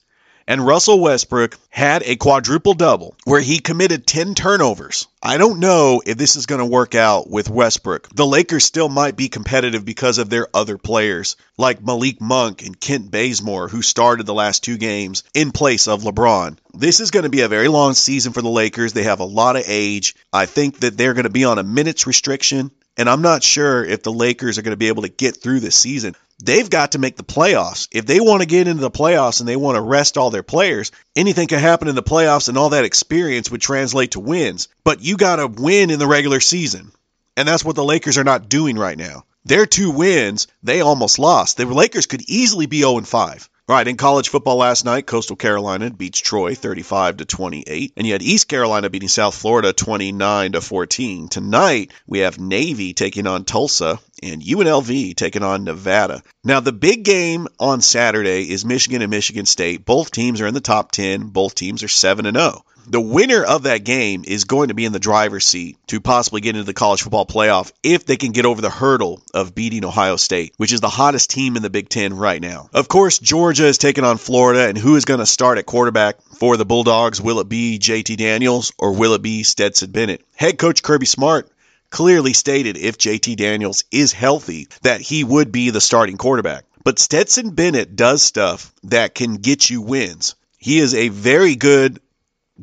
And 0.51 0.67
Russell 0.67 0.99
Westbrook 0.99 1.57
had 1.69 2.03
a 2.03 2.17
quadruple 2.17 2.73
double 2.73 3.15
where 3.23 3.39
he 3.39 3.59
committed 3.59 4.05
10 4.05 4.35
turnovers. 4.35 5.07
I 5.23 5.37
don't 5.37 5.61
know 5.61 6.01
if 6.05 6.17
this 6.17 6.35
is 6.35 6.45
going 6.45 6.59
to 6.59 6.65
work 6.65 6.93
out 6.93 7.29
with 7.29 7.49
Westbrook. 7.49 8.09
The 8.13 8.25
Lakers 8.25 8.65
still 8.65 8.89
might 8.89 9.15
be 9.15 9.29
competitive 9.29 9.85
because 9.85 10.17
of 10.17 10.29
their 10.29 10.49
other 10.53 10.77
players, 10.77 11.37
like 11.57 11.81
Malik 11.81 12.19
Monk 12.19 12.65
and 12.65 12.77
Kent 12.77 13.09
Bazemore, 13.09 13.69
who 13.69 13.81
started 13.81 14.25
the 14.25 14.33
last 14.33 14.61
two 14.61 14.75
games 14.75 15.23
in 15.33 15.53
place 15.53 15.87
of 15.87 16.03
LeBron. 16.03 16.57
This 16.73 16.99
is 16.99 17.11
going 17.11 17.23
to 17.23 17.29
be 17.29 17.43
a 17.43 17.47
very 17.47 17.69
long 17.69 17.93
season 17.93 18.33
for 18.33 18.41
the 18.41 18.49
Lakers. 18.49 18.91
They 18.91 19.03
have 19.03 19.21
a 19.21 19.23
lot 19.23 19.55
of 19.55 19.63
age. 19.67 20.17
I 20.33 20.47
think 20.47 20.81
that 20.81 20.97
they're 20.97 21.13
going 21.13 21.23
to 21.23 21.29
be 21.29 21.45
on 21.45 21.59
a 21.59 21.63
minutes 21.63 22.07
restriction. 22.07 22.71
And 22.97 23.09
I'm 23.09 23.21
not 23.21 23.41
sure 23.41 23.85
if 23.85 24.03
the 24.03 24.11
Lakers 24.11 24.57
are 24.57 24.63
going 24.63 24.73
to 24.73 24.77
be 24.77 24.89
able 24.89 25.03
to 25.03 25.09
get 25.09 25.37
through 25.37 25.61
this 25.61 25.77
season 25.77 26.13
they've 26.41 26.69
got 26.69 26.93
to 26.93 26.99
make 26.99 27.15
the 27.15 27.23
playoffs. 27.23 27.87
If 27.91 28.05
they 28.05 28.19
want 28.19 28.41
to 28.41 28.47
get 28.47 28.67
into 28.67 28.81
the 28.81 28.91
playoffs 28.91 29.39
and 29.39 29.47
they 29.47 29.55
want 29.55 29.75
to 29.75 29.81
rest 29.81 30.17
all 30.17 30.29
their 30.29 30.43
players, 30.43 30.91
anything 31.15 31.47
can 31.47 31.59
happen 31.59 31.87
in 31.87 31.95
the 31.95 32.03
playoffs 32.03 32.49
and 32.49 32.57
all 32.57 32.69
that 32.69 32.85
experience 32.85 33.49
would 33.51 33.61
translate 33.61 34.11
to 34.11 34.19
wins. 34.19 34.67
But 34.83 35.01
you 35.01 35.17
got 35.17 35.37
to 35.37 35.47
win 35.47 35.89
in 35.89 35.99
the 35.99 36.07
regular 36.07 36.39
season. 36.39 36.91
And 37.37 37.47
that's 37.47 37.63
what 37.63 37.75
the 37.75 37.83
Lakers 37.83 38.17
are 38.17 38.23
not 38.23 38.49
doing 38.49 38.77
right 38.77 38.97
now. 38.97 39.25
Their 39.45 39.65
two 39.65 39.91
wins, 39.91 40.47
they 40.61 40.81
almost 40.81 41.17
lost. 41.17 41.57
The 41.57 41.65
Lakers 41.65 42.05
could 42.05 42.21
easily 42.29 42.65
be 42.65 42.81
0 42.81 43.01
5. 43.01 43.49
Right, 43.71 43.87
in 43.87 43.95
college 43.95 44.27
football 44.27 44.57
last 44.57 44.83
night, 44.83 45.07
Coastal 45.07 45.37
Carolina 45.37 45.89
beats 45.89 46.19
Troy 46.19 46.55
35 46.55 47.15
to 47.15 47.25
28, 47.25 47.93
and 47.95 48.05
you 48.05 48.11
had 48.11 48.21
East 48.21 48.49
Carolina 48.49 48.89
beating 48.89 49.07
South 49.07 49.33
Florida 49.33 49.71
29 49.71 50.51
to 50.51 50.59
14. 50.59 51.29
Tonight, 51.29 51.93
we 52.05 52.19
have 52.19 52.37
Navy 52.37 52.93
taking 52.93 53.27
on 53.27 53.45
Tulsa 53.45 53.97
and 54.21 54.41
UNLV 54.41 55.15
taking 55.15 55.43
on 55.43 55.63
Nevada. 55.63 56.21
Now, 56.43 56.59
the 56.59 56.73
big 56.73 57.05
game 57.05 57.47
on 57.61 57.79
Saturday 57.79 58.51
is 58.51 58.65
Michigan 58.65 59.01
and 59.01 59.09
Michigan 59.09 59.45
State. 59.45 59.85
Both 59.85 60.11
teams 60.11 60.41
are 60.41 60.47
in 60.47 60.53
the 60.53 60.59
top 60.59 60.91
10, 60.91 61.27
both 61.29 61.55
teams 61.55 61.81
are 61.81 61.87
7 61.87 62.25
and 62.25 62.35
0 62.35 62.65
the 62.87 63.01
winner 63.01 63.43
of 63.43 63.63
that 63.63 63.83
game 63.83 64.23
is 64.25 64.45
going 64.45 64.69
to 64.69 64.73
be 64.73 64.85
in 64.85 64.91
the 64.91 64.99
driver's 64.99 65.45
seat 65.45 65.77
to 65.87 65.99
possibly 65.99 66.41
get 66.41 66.55
into 66.55 66.65
the 66.65 66.73
college 66.73 67.01
football 67.01 67.25
playoff 67.25 67.71
if 67.83 68.05
they 68.05 68.17
can 68.17 68.31
get 68.31 68.45
over 68.45 68.61
the 68.61 68.69
hurdle 68.69 69.21
of 69.33 69.55
beating 69.55 69.85
Ohio 69.85 70.15
State, 70.15 70.53
which 70.57 70.73
is 70.73 70.81
the 70.81 70.89
hottest 70.89 71.29
team 71.29 71.55
in 71.55 71.63
the 71.63 71.69
Big 71.69 71.89
Ten 71.89 72.15
right 72.15 72.41
now. 72.41 72.69
Of 72.73 72.87
course, 72.87 73.19
Georgia 73.19 73.65
is 73.65 73.77
taking 73.77 74.03
on 74.03 74.17
Florida, 74.17 74.67
and 74.67 74.77
who 74.77 74.95
is 74.95 75.05
going 75.05 75.19
to 75.19 75.25
start 75.25 75.57
at 75.57 75.65
quarterback 75.65 76.21
for 76.21 76.57
the 76.57 76.65
Bulldogs? 76.65 77.21
Will 77.21 77.39
it 77.39 77.49
be 77.49 77.79
JT 77.79 78.17
Daniels 78.17 78.73
or 78.77 78.93
will 78.93 79.13
it 79.13 79.21
be 79.21 79.43
Stetson 79.43 79.91
Bennett? 79.91 80.25
Head 80.35 80.57
coach 80.57 80.83
Kirby 80.83 81.05
Smart 81.05 81.49
clearly 81.89 82.33
stated 82.33 82.77
if 82.77 82.97
JT 82.97 83.35
Daniels 83.35 83.83
is 83.91 84.13
healthy 84.13 84.67
that 84.81 85.01
he 85.01 85.23
would 85.23 85.51
be 85.51 85.69
the 85.69 85.81
starting 85.81 86.17
quarterback. 86.17 86.65
But 86.83 86.97
Stetson 86.97 87.51
Bennett 87.51 87.95
does 87.95 88.23
stuff 88.23 88.73
that 88.83 89.13
can 89.13 89.35
get 89.35 89.69
you 89.69 89.81
wins. 89.81 90.35
He 90.57 90.79
is 90.79 90.95
a 90.95 91.09
very 91.09 91.55
good 91.55 91.99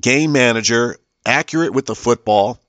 game 0.00 0.33
manager, 0.33 0.97
accurate 1.25 1.73
with 1.73 1.87
the 1.87 1.95
football, 1.95 2.61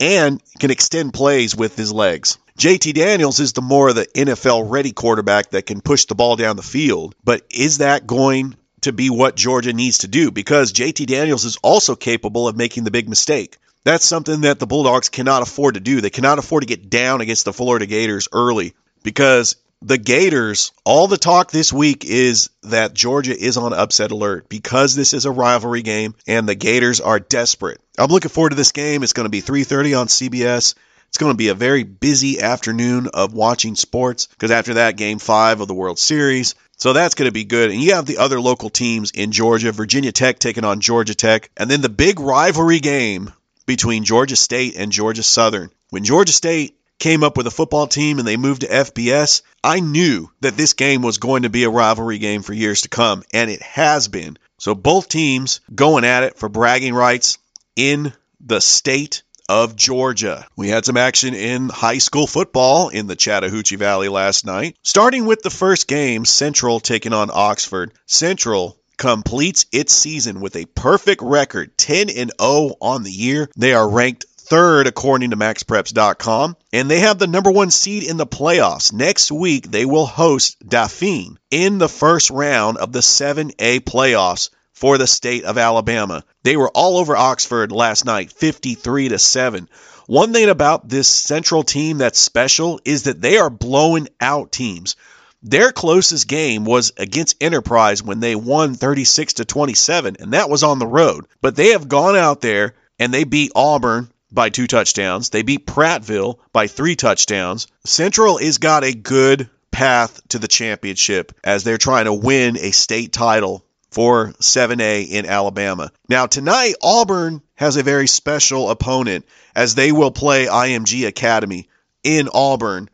and 0.00 0.42
can 0.58 0.70
extend 0.70 1.14
plays 1.14 1.54
with 1.54 1.76
his 1.76 1.92
legs. 1.92 2.38
JT 2.58 2.94
Daniels 2.94 3.40
is 3.40 3.52
the 3.52 3.62
more 3.62 3.88
of 3.88 3.96
the 3.96 4.06
NFL 4.06 4.70
ready 4.70 4.92
quarterback 4.92 5.50
that 5.50 5.66
can 5.66 5.80
push 5.80 6.04
the 6.04 6.14
ball 6.14 6.36
down 6.36 6.56
the 6.56 6.62
field. 6.62 7.14
But 7.24 7.42
is 7.50 7.78
that 7.78 8.06
going 8.06 8.56
to 8.82 8.92
be 8.92 9.10
what 9.10 9.34
Georgia 9.34 9.72
needs 9.72 9.98
to 9.98 10.08
do? 10.08 10.30
Because 10.30 10.72
JT 10.72 11.06
Daniels 11.06 11.44
is 11.44 11.56
also 11.62 11.96
capable 11.96 12.46
of 12.46 12.56
making 12.56 12.84
the 12.84 12.92
big 12.92 13.08
mistake. 13.08 13.58
That's 13.82 14.06
something 14.06 14.42
that 14.42 14.58
the 14.58 14.66
Bulldogs 14.66 15.08
cannot 15.08 15.42
afford 15.42 15.74
to 15.74 15.80
do. 15.80 16.00
They 16.00 16.10
cannot 16.10 16.38
afford 16.38 16.62
to 16.62 16.68
get 16.68 16.88
down 16.88 17.20
against 17.20 17.44
the 17.44 17.52
Florida 17.52 17.86
Gators 17.86 18.28
early 18.32 18.74
because 19.02 19.56
the 19.84 19.98
Gators, 19.98 20.72
all 20.84 21.08
the 21.08 21.18
talk 21.18 21.50
this 21.50 21.70
week 21.70 22.06
is 22.06 22.48
that 22.62 22.94
Georgia 22.94 23.38
is 23.38 23.58
on 23.58 23.74
upset 23.74 24.12
alert 24.12 24.48
because 24.48 24.94
this 24.94 25.12
is 25.12 25.26
a 25.26 25.30
rivalry 25.30 25.82
game 25.82 26.14
and 26.26 26.48
the 26.48 26.54
Gators 26.54 27.02
are 27.02 27.20
desperate. 27.20 27.80
I'm 27.98 28.10
looking 28.10 28.30
forward 28.30 28.50
to 28.50 28.56
this 28.56 28.72
game. 28.72 29.02
It's 29.02 29.12
going 29.12 29.26
to 29.26 29.30
be 29.30 29.42
3:30 29.42 30.00
on 30.00 30.06
CBS. 30.08 30.74
It's 31.08 31.18
going 31.18 31.32
to 31.32 31.36
be 31.36 31.48
a 31.48 31.54
very 31.54 31.84
busy 31.84 32.40
afternoon 32.40 33.08
of 33.12 33.34
watching 33.34 33.76
sports 33.76 34.26
because 34.26 34.50
after 34.50 34.74
that, 34.74 34.96
game 34.96 35.18
five 35.18 35.60
of 35.60 35.68
the 35.68 35.74
World 35.74 35.98
Series. 35.98 36.54
So 36.78 36.94
that's 36.94 37.14
going 37.14 37.28
to 37.28 37.32
be 37.32 37.44
good. 37.44 37.70
And 37.70 37.80
you 37.80 37.94
have 37.94 38.06
the 38.06 38.18
other 38.18 38.40
local 38.40 38.70
teams 38.70 39.10
in 39.10 39.32
Georgia, 39.32 39.70
Virginia 39.70 40.12
Tech 40.12 40.38
taking 40.38 40.64
on 40.64 40.80
Georgia 40.80 41.14
Tech, 41.14 41.50
and 41.58 41.70
then 41.70 41.82
the 41.82 41.90
big 41.90 42.20
rivalry 42.20 42.80
game 42.80 43.32
between 43.66 44.04
Georgia 44.04 44.34
State 44.34 44.76
and 44.76 44.90
Georgia 44.90 45.22
Southern. 45.22 45.70
When 45.90 46.04
Georgia 46.04 46.32
State 46.32 46.78
came 46.98 47.22
up 47.22 47.36
with 47.36 47.46
a 47.46 47.50
football 47.50 47.86
team 47.86 48.18
and 48.18 48.26
they 48.26 48.36
moved 48.36 48.62
to 48.62 48.68
FBS, 48.68 49.42
I 49.64 49.80
knew 49.80 50.30
that 50.42 50.58
this 50.58 50.74
game 50.74 51.00
was 51.00 51.16
going 51.16 51.44
to 51.44 51.48
be 51.48 51.64
a 51.64 51.70
rivalry 51.70 52.18
game 52.18 52.42
for 52.42 52.52
years 52.52 52.82
to 52.82 52.90
come, 52.90 53.22
and 53.32 53.50
it 53.50 53.62
has 53.62 54.08
been. 54.08 54.36
So 54.58 54.74
both 54.74 55.08
teams 55.08 55.60
going 55.74 56.04
at 56.04 56.22
it 56.22 56.36
for 56.36 56.50
bragging 56.50 56.92
rights 56.92 57.38
in 57.74 58.12
the 58.40 58.60
state 58.60 59.22
of 59.48 59.74
Georgia. 59.74 60.46
We 60.54 60.68
had 60.68 60.84
some 60.84 60.98
action 60.98 61.32
in 61.32 61.70
high 61.70 61.96
school 61.96 62.26
football 62.26 62.90
in 62.90 63.06
the 63.06 63.16
Chattahoochee 63.16 63.76
Valley 63.76 64.08
last 64.08 64.44
night. 64.44 64.76
Starting 64.82 65.24
with 65.24 65.42
the 65.42 65.48
first 65.48 65.88
game, 65.88 66.26
Central 66.26 66.78
taking 66.78 67.14
on 67.14 67.30
Oxford. 67.32 67.94
Central 68.04 68.78
completes 68.98 69.64
its 69.72 69.92
season 69.92 70.40
with 70.40 70.56
a 70.56 70.66
perfect 70.66 71.22
record, 71.22 71.76
10 71.78 72.10
and 72.10 72.32
0 72.38 72.74
on 72.80 73.02
the 73.02 73.10
year. 73.10 73.48
They 73.56 73.72
are 73.72 73.88
ranked 73.88 74.26
third 74.44 74.86
according 74.86 75.30
to 75.30 75.36
maxpreps.com 75.36 76.56
and 76.72 76.90
they 76.90 77.00
have 77.00 77.18
the 77.18 77.26
number 77.26 77.50
1 77.50 77.70
seed 77.70 78.04
in 78.04 78.16
the 78.16 78.26
playoffs. 78.26 78.92
Next 78.92 79.32
week 79.32 79.70
they 79.70 79.84
will 79.84 80.06
host 80.06 80.56
Dothan 80.66 81.38
in 81.50 81.78
the 81.78 81.88
first 81.88 82.30
round 82.30 82.78
of 82.78 82.92
the 82.92 83.00
7A 83.00 83.80
playoffs 83.80 84.50
for 84.72 84.98
the 84.98 85.06
state 85.06 85.44
of 85.44 85.56
Alabama. 85.56 86.24
They 86.42 86.56
were 86.56 86.70
all 86.70 86.98
over 86.98 87.16
Oxford 87.16 87.72
last 87.72 88.04
night, 88.04 88.32
53 88.32 89.10
to 89.10 89.18
7. 89.18 89.68
One 90.06 90.32
thing 90.32 90.48
about 90.50 90.88
this 90.88 91.08
central 91.08 91.62
team 91.62 91.98
that's 91.98 92.18
special 92.18 92.80
is 92.84 93.04
that 93.04 93.22
they 93.22 93.38
are 93.38 93.48
blowing 93.48 94.08
out 94.20 94.52
teams. 94.52 94.96
Their 95.42 95.72
closest 95.72 96.28
game 96.28 96.64
was 96.64 96.92
against 96.96 97.42
Enterprise 97.42 98.02
when 98.02 98.20
they 98.20 98.34
won 98.34 98.74
36 98.74 99.34
to 99.34 99.44
27 99.44 100.16
and 100.18 100.32
that 100.32 100.50
was 100.50 100.62
on 100.62 100.78
the 100.78 100.86
road. 100.86 101.26
But 101.40 101.56
they 101.56 101.68
have 101.68 101.88
gone 101.88 102.16
out 102.16 102.40
there 102.40 102.74
and 102.98 103.12
they 103.12 103.24
beat 103.24 103.52
Auburn 103.54 104.10
by 104.34 104.50
two 104.50 104.66
touchdowns. 104.66 105.30
They 105.30 105.42
beat 105.42 105.66
Prattville 105.66 106.38
by 106.52 106.66
three 106.66 106.96
touchdowns. 106.96 107.68
Central 107.84 108.38
has 108.38 108.58
got 108.58 108.84
a 108.84 108.92
good 108.92 109.48
path 109.70 110.20
to 110.28 110.38
the 110.38 110.48
championship 110.48 111.32
as 111.42 111.64
they're 111.64 111.78
trying 111.78 112.04
to 112.04 112.12
win 112.12 112.56
a 112.58 112.70
state 112.72 113.12
title 113.12 113.64
for 113.90 114.32
7A 114.40 115.08
in 115.08 115.26
Alabama. 115.26 115.90
Now, 116.08 116.26
tonight, 116.26 116.74
Auburn 116.82 117.42
has 117.54 117.76
a 117.76 117.82
very 117.82 118.08
special 118.08 118.70
opponent 118.70 119.24
as 119.54 119.74
they 119.74 119.92
will 119.92 120.10
play 120.10 120.46
IMG 120.46 121.06
Academy 121.06 121.68
in 122.02 122.28
Auburn. 122.32 122.90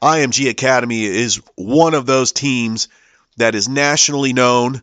IMG 0.00 0.48
Academy 0.48 1.04
is 1.04 1.40
one 1.56 1.94
of 1.94 2.06
those 2.06 2.32
teams 2.32 2.88
that 3.36 3.54
is 3.54 3.68
nationally 3.68 4.32
known 4.32 4.82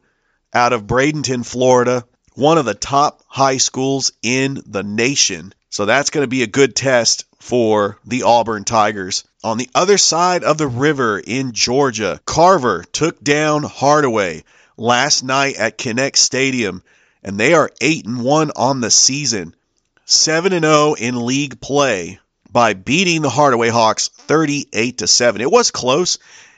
out 0.53 0.74
of 0.74 0.88
Bradenton, 0.88 1.46
Florida, 1.46 2.06
one 2.34 2.58
of 2.58 2.65
the 2.65 2.74
top 2.74 3.22
high 3.27 3.58
schools 3.58 4.12
in 4.22 4.62
the 4.65 4.84
nation. 4.84 5.53
So 5.72 5.86
that's 5.86 6.10
going 6.10 6.24
to 6.24 6.30
be 6.30 6.44
a 6.44 6.48
good 6.48 6.75
test 6.75 7.24
for 7.40 7.98
the 8.06 8.24
Auburn 8.24 8.66
Tigers. 8.66 9.24
On 9.42 9.58
the 9.58 9.70
other 9.74 9.98
side 9.98 10.44
of 10.44 10.58
the 10.58 10.68
river 10.68 11.18
in 11.18 11.54
Georgia, 11.54 12.20
Carver 12.25 12.84
took 12.92 13.24
down 13.24 13.63
Hardaway 13.63 14.44
last 14.75 15.24
night 15.24 15.56
at 15.56 15.78
Kinnett 15.78 16.18
Stadium, 16.18 16.84
and 17.24 17.40
they 17.40 17.54
are 17.54 17.72
8 17.80 18.06
and 18.06 18.22
1 18.22 18.51
on 18.54 18.82
the 18.82 18.92
season, 18.92 19.56
7 20.04 20.51
and 20.51 20.66
0 20.66 20.96
in 20.96 21.25
league 21.25 21.62
play 21.62 22.20
by 22.51 22.74
beating 22.74 23.22
the 23.22 23.30
Hardaway 23.30 23.70
Hawks 23.70 24.10
38 24.10 24.98
to 24.98 25.08
7. 25.08 25.40
It 25.40 25.50
was 25.50 25.72
close. 25.72 26.18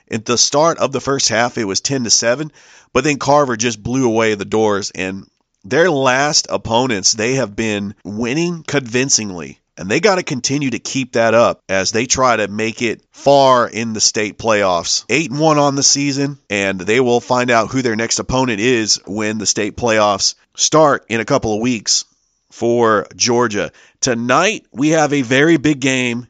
At 0.09 0.25
the 0.25 0.39
start 0.39 0.79
of 0.79 0.91
the 0.91 0.99
first 0.99 1.29
half, 1.29 1.59
it 1.59 1.65
was 1.65 1.81
10 1.81 2.05
to 2.05 2.09
7, 2.09 2.51
but 2.91 3.03
then 3.03 3.19
Carver 3.19 3.57
just 3.57 3.81
blew 3.81 4.07
away 4.07 4.33
the 4.33 4.43
doors 4.43 4.91
and 4.91 5.27
their 5.63 5.89
last 5.89 6.47
opponents, 6.49 7.13
they 7.13 7.35
have 7.35 7.55
been 7.55 7.95
winning 8.03 8.63
convincingly. 8.63 9.59
And 9.75 9.89
they 9.89 9.99
got 9.99 10.15
to 10.15 10.23
continue 10.23 10.69
to 10.69 10.77
keep 10.77 11.13
that 11.13 11.33
up 11.33 11.61
as 11.67 11.91
they 11.91 12.05
try 12.05 12.35
to 12.35 12.47
make 12.47 12.83
it 12.83 13.01
far 13.11 13.67
in 13.67 13.93
the 13.93 13.99
state 13.99 14.37
playoffs. 14.37 15.03
8 15.09 15.31
and 15.31 15.39
1 15.39 15.57
on 15.57 15.75
the 15.75 15.81
season, 15.81 16.37
and 16.47 16.79
they 16.79 16.99
will 16.99 17.19
find 17.19 17.49
out 17.49 17.71
who 17.71 17.81
their 17.81 17.95
next 17.95 18.19
opponent 18.19 18.59
is 18.59 19.01
when 19.07 19.39
the 19.39 19.47
state 19.47 19.75
playoffs 19.75 20.35
start 20.55 21.05
in 21.09 21.21
a 21.21 21.25
couple 21.25 21.55
of 21.55 21.61
weeks 21.61 22.05
for 22.51 23.07
Georgia. 23.15 23.71
Tonight, 23.99 24.67
we 24.71 24.89
have 24.89 25.11
a 25.11 25.23
very 25.23 25.57
big 25.57 25.79
game 25.79 26.27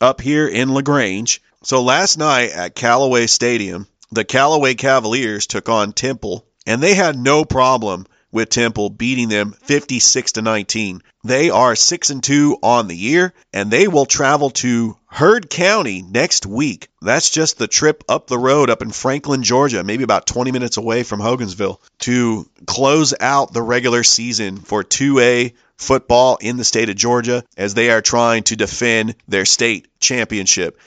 up 0.00 0.22
here 0.22 0.48
in 0.48 0.72
LaGrange. 0.72 1.42
So 1.62 1.82
last 1.82 2.16
night 2.16 2.52
at 2.52 2.74
Callaway 2.74 3.26
Stadium, 3.26 3.86
the 4.12 4.24
Callaway 4.24 4.74
Cavaliers 4.74 5.46
took 5.46 5.68
on 5.68 5.92
Temple, 5.92 6.46
and 6.66 6.82
they 6.82 6.94
had 6.94 7.18
no 7.18 7.44
problem 7.44 8.06
with 8.30 8.50
Temple 8.50 8.90
beating 8.90 9.28
them 9.28 9.52
56 9.52 10.32
to 10.32 10.42
19. 10.42 11.02
They 11.24 11.50
are 11.50 11.74
6 11.74 12.10
and 12.10 12.22
2 12.22 12.58
on 12.62 12.88
the 12.88 12.96
year 12.96 13.32
and 13.52 13.70
they 13.70 13.88
will 13.88 14.06
travel 14.06 14.50
to 14.50 14.96
Heard 15.06 15.48
County 15.48 16.02
next 16.02 16.44
week. 16.44 16.88
That's 17.00 17.30
just 17.30 17.58
the 17.58 17.66
trip 17.66 18.04
up 18.08 18.26
the 18.26 18.38
road 18.38 18.70
up 18.70 18.82
in 18.82 18.90
Franklin, 18.90 19.42
Georgia, 19.42 19.82
maybe 19.82 20.04
about 20.04 20.26
20 20.26 20.52
minutes 20.52 20.76
away 20.76 21.02
from 21.02 21.20
Hogansville 21.20 21.80
to 22.00 22.48
close 22.66 23.14
out 23.18 23.52
the 23.52 23.62
regular 23.62 24.04
season 24.04 24.58
for 24.58 24.84
2A 24.84 25.54
football 25.78 26.38
in 26.40 26.56
the 26.56 26.64
state 26.64 26.90
of 26.90 26.96
Georgia 26.96 27.44
as 27.56 27.74
they 27.74 27.90
are 27.90 28.02
trying 28.02 28.42
to 28.44 28.56
defend 28.56 29.14
their 29.28 29.44
state 29.44 29.88
championship. 29.98 30.78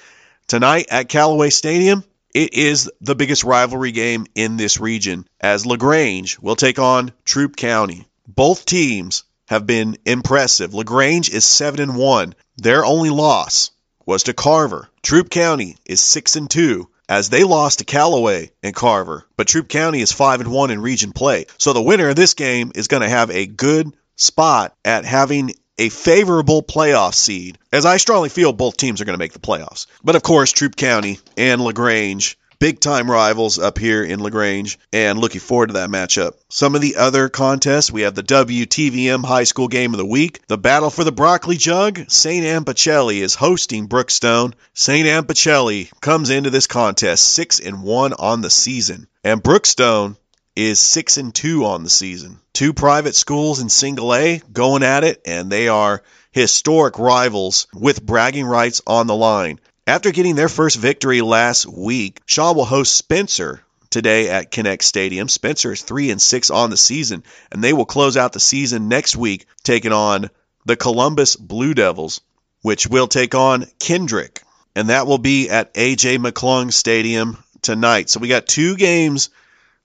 Tonight 0.47 0.87
at 0.91 1.09
Callaway 1.09 1.49
Stadium, 1.49 2.03
it 2.33 2.53
is 2.53 2.89
the 3.01 3.15
biggest 3.15 3.43
rivalry 3.43 3.91
game 3.91 4.25
in 4.35 4.57
this 4.57 4.79
region 4.79 5.27
as 5.39 5.65
LaGrange 5.65 6.39
will 6.39 6.55
take 6.55 6.79
on 6.79 7.11
Troup 7.25 7.55
County. 7.55 8.07
Both 8.27 8.65
teams 8.65 9.23
have 9.47 9.67
been 9.67 9.97
impressive. 10.05 10.73
LaGrange 10.73 11.29
is 11.29 11.43
7 11.43 11.79
and 11.81 11.97
1. 11.97 12.35
Their 12.57 12.85
only 12.85 13.09
loss 13.09 13.71
was 14.05 14.23
to 14.23 14.33
Carver. 14.33 14.89
Troup 15.03 15.29
County 15.29 15.77
is 15.85 15.99
6 16.01 16.35
and 16.37 16.49
2 16.49 16.87
as 17.09 17.29
they 17.29 17.43
lost 17.43 17.79
to 17.79 17.85
Callaway 17.85 18.51
and 18.63 18.73
Carver. 18.73 19.25
But 19.35 19.47
Troup 19.47 19.67
County 19.67 19.99
is 19.99 20.13
5 20.13 20.41
and 20.41 20.51
1 20.51 20.71
in 20.71 20.81
region 20.81 21.11
play. 21.11 21.45
So 21.57 21.73
the 21.73 21.81
winner 21.81 22.09
of 22.09 22.15
this 22.15 22.33
game 22.33 22.71
is 22.73 22.87
going 22.87 23.01
to 23.01 23.09
have 23.09 23.29
a 23.29 23.45
good 23.45 23.93
spot 24.15 24.73
at 24.85 25.03
having 25.03 25.51
a 25.81 25.89
favorable 25.89 26.61
playoff 26.61 27.15
seed, 27.15 27.57
as 27.73 27.87
I 27.87 27.97
strongly 27.97 28.29
feel 28.29 28.53
both 28.53 28.77
teams 28.77 29.01
are 29.01 29.05
going 29.05 29.15
to 29.15 29.19
make 29.19 29.33
the 29.33 29.39
playoffs. 29.39 29.87
But 30.03 30.15
of 30.15 30.21
course, 30.21 30.51
Troup 30.51 30.75
County 30.75 31.17
and 31.35 31.59
LaGrange, 31.59 32.37
big 32.59 32.79
time 32.79 33.09
rivals 33.09 33.57
up 33.57 33.79
here 33.79 34.03
in 34.03 34.19
LaGrange, 34.19 34.77
and 34.93 35.17
looking 35.17 35.41
forward 35.41 35.69
to 35.69 35.73
that 35.73 35.89
matchup. 35.89 36.33
Some 36.49 36.75
of 36.75 36.81
the 36.81 36.97
other 36.97 37.29
contests 37.29 37.91
we 37.91 38.03
have 38.03 38.13
the 38.13 38.21
WTVM 38.21 39.25
High 39.25 39.45
School 39.45 39.67
Game 39.67 39.95
of 39.95 39.97
the 39.97 40.05
Week, 40.05 40.45
the 40.45 40.55
Battle 40.55 40.91
for 40.91 41.03
the 41.03 41.11
Broccoli 41.11 41.57
Jug. 41.57 42.11
St. 42.11 42.45
Anne 42.45 42.63
Pacelli 42.63 43.17
is 43.17 43.33
hosting 43.33 43.87
Brookstone. 43.87 44.53
St. 44.75 45.07
Anne 45.07 45.23
Pacelli 45.23 45.89
comes 45.99 46.29
into 46.29 46.51
this 46.51 46.67
contest 46.67 47.33
6 47.33 47.59
and 47.59 47.81
1 47.81 48.13
on 48.13 48.41
the 48.41 48.51
season, 48.51 49.07
and 49.23 49.41
Brookstone 49.41 50.15
is 50.55 50.79
6 50.79 51.17
and 51.17 51.33
2 51.33 51.65
on 51.65 51.83
the 51.83 51.89
season 51.89 52.41
two 52.61 52.73
private 52.73 53.15
schools 53.15 53.59
in 53.59 53.69
single 53.69 54.13
A 54.13 54.39
going 54.53 54.83
at 54.83 55.03
it, 55.03 55.21
and 55.25 55.51
they 55.51 55.67
are 55.67 56.03
historic 56.31 56.99
rivals 56.99 57.65
with 57.73 58.05
bragging 58.05 58.45
rights 58.45 58.81
on 58.85 59.07
the 59.07 59.15
line. 59.15 59.59
After 59.87 60.11
getting 60.11 60.35
their 60.35 60.47
first 60.47 60.77
victory 60.77 61.21
last 61.21 61.65
week, 61.65 62.21
Shaw 62.27 62.53
will 62.53 62.65
host 62.65 62.93
Spencer 62.93 63.63
today 63.89 64.29
at 64.29 64.51
Kinnett 64.51 64.83
Stadium. 64.83 65.27
Spencer 65.27 65.73
is 65.73 65.81
3 65.81 66.11
and 66.11 66.21
6 66.21 66.51
on 66.51 66.69
the 66.69 66.77
season, 66.77 67.23
and 67.51 67.63
they 67.63 67.73
will 67.73 67.85
close 67.85 68.15
out 68.15 68.31
the 68.31 68.39
season 68.39 68.87
next 68.87 69.15
week 69.15 69.47
taking 69.63 69.91
on 69.91 70.29
the 70.65 70.75
Columbus 70.75 71.35
Blue 71.35 71.73
Devils, 71.73 72.21
which 72.61 72.85
will 72.85 73.07
take 73.07 73.33
on 73.33 73.65
Kendrick, 73.79 74.43
and 74.75 74.89
that 74.89 75.07
will 75.07 75.17
be 75.17 75.49
at 75.49 75.73
AJ 75.73 76.19
McClung 76.19 76.71
Stadium 76.71 77.43
tonight. 77.63 78.09
So 78.11 78.19
we 78.19 78.27
got 78.27 78.45
two 78.45 78.77
games 78.77 79.31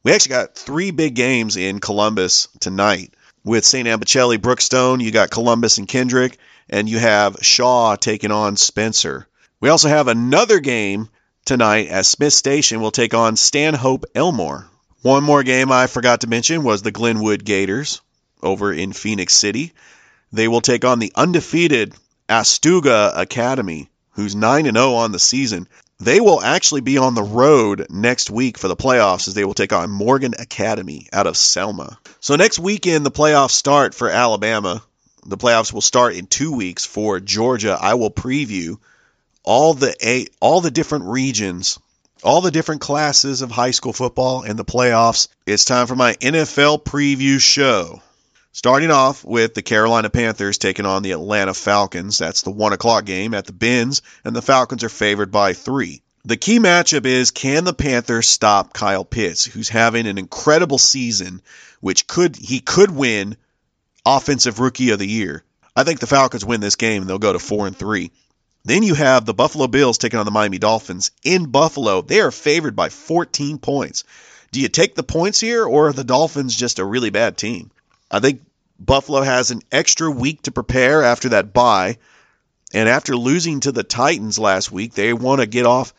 We 0.06 0.12
actually 0.12 0.34
got 0.36 0.54
three 0.54 0.92
big 0.92 1.16
games 1.16 1.56
in 1.56 1.80
Columbus 1.80 2.46
tonight 2.60 3.12
with 3.44 3.64
St. 3.64 3.88
Anne 3.88 3.98
Pacelli, 3.98 4.38
Brookstone. 4.38 5.02
You 5.02 5.10
got 5.10 5.32
Columbus 5.32 5.78
and 5.78 5.88
Kendrick, 5.88 6.38
and 6.70 6.88
you 6.88 7.00
have 7.00 7.38
Shaw 7.42 7.96
taking 7.96 8.30
on 8.30 8.56
Spencer. 8.56 9.26
We 9.58 9.68
also 9.68 9.88
have 9.88 10.06
another 10.06 10.60
game 10.60 11.08
tonight 11.44 11.88
as 11.88 12.06
Smiths 12.06 12.36
Station 12.36 12.80
will 12.80 12.92
take 12.92 13.14
on 13.14 13.34
Stanhope 13.34 14.04
Elmore. 14.14 14.68
One 15.02 15.24
more 15.24 15.42
game 15.42 15.72
I 15.72 15.88
forgot 15.88 16.20
to 16.20 16.28
mention 16.28 16.62
was 16.62 16.82
the 16.82 16.92
Glenwood 16.92 17.44
Gators 17.44 18.00
over 18.40 18.72
in 18.72 18.92
Phenix 18.92 19.34
City. 19.34 19.72
They 20.32 20.46
will 20.46 20.60
take 20.60 20.84
on 20.84 21.00
the 21.00 21.10
undefeated 21.16 21.94
Autauga 22.28 23.10
Academy, 23.18 23.90
who's 24.12 24.36
9 24.36 24.72
0 24.72 24.94
on 24.94 25.10
the 25.10 25.18
season. 25.18 25.66
They 25.98 26.20
will 26.20 26.42
actually 26.42 26.82
be 26.82 26.98
on 26.98 27.14
the 27.14 27.22
road 27.22 27.86
next 27.88 28.30
week 28.30 28.58
for 28.58 28.68
the 28.68 28.76
playoffs 28.76 29.28
as 29.28 29.34
they 29.34 29.44
will 29.44 29.54
take 29.54 29.72
on 29.72 29.90
Morgan 29.90 30.34
Academy 30.38 31.08
out 31.12 31.26
of 31.26 31.36
Selma. 31.38 31.98
So 32.20 32.36
next 32.36 32.58
weekend 32.58 33.06
the 33.06 33.10
playoffs 33.10 33.52
start 33.52 33.94
for 33.94 34.10
Alabama. 34.10 34.82
The 35.24 35.38
playoffs 35.38 35.72
will 35.72 35.80
start 35.80 36.14
in 36.14 36.26
2 36.26 36.52
weeks 36.52 36.84
for 36.84 37.18
Georgia. 37.18 37.78
I 37.80 37.94
will 37.94 38.10
preview 38.10 38.78
all 39.42 39.74
the 39.74 39.94
eight, 40.00 40.30
all 40.38 40.60
the 40.60 40.70
different 40.70 41.06
regions, 41.06 41.78
all 42.22 42.42
the 42.42 42.50
different 42.50 42.82
classes 42.82 43.40
of 43.40 43.50
high 43.50 43.70
school 43.70 43.92
football 43.92 44.42
and 44.42 44.58
the 44.58 44.64
playoffs. 44.64 45.28
It's 45.46 45.64
time 45.64 45.86
for 45.86 45.96
my 45.96 46.12
NFL 46.14 46.84
preview 46.84 47.40
show. 47.40 48.02
Starting 48.56 48.90
off 48.90 49.22
with 49.22 49.52
the 49.52 49.60
Carolina 49.60 50.08
Panthers 50.08 50.56
taking 50.56 50.86
on 50.86 51.02
the 51.02 51.10
Atlanta 51.10 51.52
Falcons. 51.52 52.16
That's 52.16 52.40
the 52.40 52.50
1 52.50 52.72
o'clock 52.72 53.04
game 53.04 53.34
at 53.34 53.44
the 53.44 53.52
Benz, 53.52 54.00
and 54.24 54.34
the 54.34 54.40
Falcons 54.40 54.82
are 54.82 54.88
favored 54.88 55.30
by 55.30 55.52
three. 55.52 56.00
The 56.24 56.38
key 56.38 56.58
matchup 56.58 57.04
is 57.04 57.32
can 57.32 57.64
the 57.64 57.74
Panthers 57.74 58.26
stop 58.26 58.72
Kyle 58.72 59.04
Pitts, 59.04 59.44
who's 59.44 59.68
having 59.68 60.06
an 60.06 60.16
incredible 60.16 60.78
season, 60.78 61.42
which 61.80 62.06
could 62.06 62.34
he 62.34 62.60
could 62.60 62.90
win 62.90 63.36
offensive 64.06 64.58
rookie 64.58 64.88
of 64.88 65.00
the 65.00 65.06
year. 65.06 65.44
I 65.76 65.84
think 65.84 66.00
the 66.00 66.06
Falcons 66.06 66.42
win 66.42 66.62
this 66.62 66.76
game 66.76 67.02
and 67.02 67.10
they'll 67.10 67.18
go 67.18 67.34
to 67.34 67.38
4 67.38 67.66
and 67.66 67.76
3. 67.76 68.10
Then 68.64 68.82
you 68.82 68.94
have 68.94 69.26
the 69.26 69.34
Buffalo 69.34 69.66
Bills 69.66 69.98
taking 69.98 70.18
on 70.18 70.24
the 70.24 70.30
Miami 70.30 70.56
Dolphins 70.56 71.10
in 71.22 71.50
Buffalo. 71.50 72.00
They 72.00 72.22
are 72.22 72.30
favored 72.30 72.74
by 72.74 72.88
14 72.88 73.58
points. 73.58 74.04
Do 74.50 74.62
you 74.62 74.68
take 74.68 74.94
the 74.94 75.02
points 75.02 75.40
here 75.40 75.66
or 75.66 75.88
are 75.88 75.92
the 75.92 76.04
Dolphins 76.04 76.56
just 76.56 76.78
a 76.78 76.86
really 76.86 77.10
bad 77.10 77.36
team? 77.36 77.70
I 78.10 78.20
think 78.20 78.42
Buffalo 78.78 79.22
has 79.22 79.50
an 79.50 79.62
extra 79.72 80.10
week 80.10 80.42
to 80.42 80.52
prepare 80.52 81.02
after 81.02 81.30
that 81.30 81.52
bye. 81.52 81.98
And 82.72 82.88
after 82.88 83.16
losing 83.16 83.60
to 83.60 83.72
the 83.72 83.82
Titans 83.82 84.38
last 84.38 84.70
week, 84.70 84.94
they 84.94 85.12
want 85.12 85.40
to 85.40 85.46
get 85.46 85.66
off. 85.66 85.94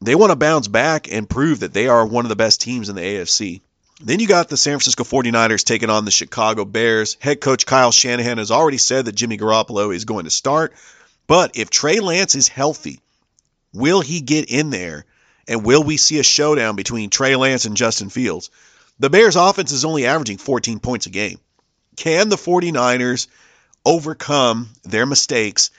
They 0.00 0.14
want 0.14 0.30
to 0.30 0.36
bounce 0.36 0.68
back 0.68 1.10
and 1.10 1.28
prove 1.28 1.60
that 1.60 1.72
they 1.72 1.88
are 1.88 2.04
one 2.04 2.24
of 2.24 2.28
the 2.28 2.36
best 2.36 2.60
teams 2.60 2.88
in 2.88 2.96
the 2.96 3.02
AFC. 3.02 3.60
Then 4.02 4.20
you 4.20 4.26
got 4.26 4.48
the 4.48 4.58
San 4.58 4.72
Francisco 4.72 5.04
49ers 5.04 5.64
taking 5.64 5.88
on 5.88 6.04
the 6.04 6.10
Chicago 6.10 6.66
Bears. 6.66 7.16
Head 7.20 7.40
coach 7.40 7.64
Kyle 7.64 7.92
Shanahan 7.92 8.38
has 8.38 8.50
already 8.50 8.78
said 8.78 9.06
that 9.06 9.14
Jimmy 9.14 9.38
Garoppolo 9.38 9.94
is 9.94 10.04
going 10.04 10.24
to 10.24 10.30
start. 10.30 10.74
But 11.26 11.56
if 11.56 11.70
Trey 11.70 12.00
Lance 12.00 12.34
is 12.34 12.48
healthy, 12.48 13.00
will 13.72 14.02
he 14.02 14.20
get 14.20 14.50
in 14.50 14.70
there? 14.70 15.06
And 15.48 15.64
will 15.64 15.82
we 15.82 15.96
see 15.96 16.18
a 16.18 16.24
showdown 16.24 16.76
between 16.76 17.08
Trey 17.08 17.36
Lance 17.36 17.64
and 17.64 17.76
Justin 17.76 18.10
Fields? 18.10 18.50
The 18.98 19.10
Bears' 19.10 19.36
offense 19.36 19.72
is 19.72 19.84
only 19.84 20.06
averaging 20.06 20.38
14 20.38 20.80
points 20.80 21.06
a 21.06 21.10
game. 21.10 21.38
Can 21.96 22.28
the 22.28 22.36
49ers 22.36 23.26
overcome 23.84 24.68
their 24.84 25.06
mistakes 25.06 25.70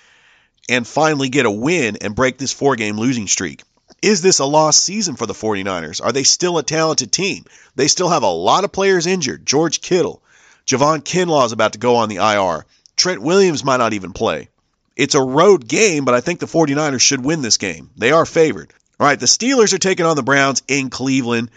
and 0.69 0.85
finally 0.85 1.29
get 1.29 1.45
a 1.45 1.51
win 1.51 1.97
and 2.01 2.15
break 2.15 2.37
this 2.37 2.51
four 2.51 2.75
game 2.75 2.97
losing 2.97 3.27
streak? 3.27 3.63
Is 4.01 4.21
this 4.21 4.39
a 4.39 4.45
lost 4.45 4.83
season 4.83 5.15
for 5.15 5.25
the 5.25 5.33
49ers? 5.33 6.03
Are 6.03 6.11
they 6.11 6.23
still 6.23 6.57
a 6.57 6.63
talented 6.63 7.11
team? 7.11 7.45
They 7.75 7.87
still 7.87 8.09
have 8.09 8.23
a 8.23 8.27
lot 8.27 8.63
of 8.63 8.71
players 8.71 9.07
injured. 9.07 9.45
George 9.45 9.81
Kittle, 9.81 10.21
Javon 10.65 11.03
Kinlaw 11.03 11.45
is 11.45 11.51
about 11.51 11.73
to 11.73 11.79
go 11.79 11.95
on 11.95 12.09
the 12.09 12.17
IR. 12.17 12.65
Trent 12.95 13.21
Williams 13.21 13.63
might 13.63 13.77
not 13.77 13.93
even 13.93 14.13
play. 14.13 14.49
It's 14.95 15.15
a 15.15 15.21
road 15.21 15.67
game, 15.67 16.05
but 16.05 16.15
I 16.15 16.21
think 16.21 16.39
the 16.39 16.47
49ers 16.47 17.01
should 17.01 17.23
win 17.23 17.41
this 17.41 17.57
game. 17.57 17.89
They 17.95 18.11
are 18.11 18.25
favored. 18.25 18.73
All 18.99 19.07
right, 19.07 19.19
the 19.19 19.27
Steelers 19.27 19.73
are 19.73 19.77
taking 19.77 20.05
on 20.07 20.15
the 20.15 20.23
Browns 20.23 20.63
in 20.67 20.89
Cleveland. 20.89 21.51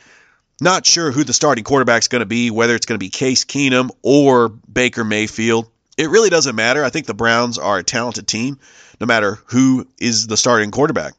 Not 0.61 0.85
sure 0.85 1.11
who 1.11 1.25
the 1.25 1.33
starting 1.33 1.64
quarterback's 1.64 2.09
going 2.09 2.20
to 2.20 2.27
be, 2.27 2.51
whether 2.51 2.75
it's 2.75 2.87
going 2.87 2.99
to 2.99 3.05
be 3.05 3.09
Case 3.09 3.44
Keenum 3.44 3.90
or 4.03 4.51
Baker 4.51 5.05
Mayfield. 5.05 5.70
It 5.96 6.11
really 6.11 6.31
doesn't 6.31 6.55
matter. 6.55 6.85
I 6.85 6.90
think 6.90 7.07
the 7.07 7.14
Browns 7.14 7.57
are 7.57 7.79
a 7.79 7.83
talented 7.83 8.27
team, 8.27 8.59
no 9.01 9.07
matter 9.07 9.38
who 9.46 9.87
is 9.99 10.27
the 10.27 10.37
starting 10.37 10.70
quarterback. 10.70 11.14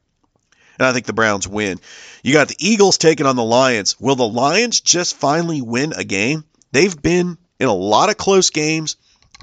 And 0.77 0.87
I 0.87 0.93
think 0.93 1.05
the 1.05 1.13
Browns 1.13 1.47
win. 1.47 1.79
You 2.23 2.33
got 2.33 2.49
the 2.49 2.55
Eagles 2.59 2.97
taking 2.97 3.25
on 3.25 3.35
the 3.35 3.43
Lions. 3.43 3.99
Will 3.99 4.15
the 4.15 4.27
Lions 4.27 4.79
just 4.79 5.15
finally 5.15 5.61
win 5.61 5.93
a 5.93 6.03
game? 6.03 6.43
They've 6.71 6.99
been 6.99 7.37
in 7.59 7.67
a 7.67 7.73
lot 7.73 8.09
of 8.09 8.17
close 8.17 8.51
games. 8.51 8.95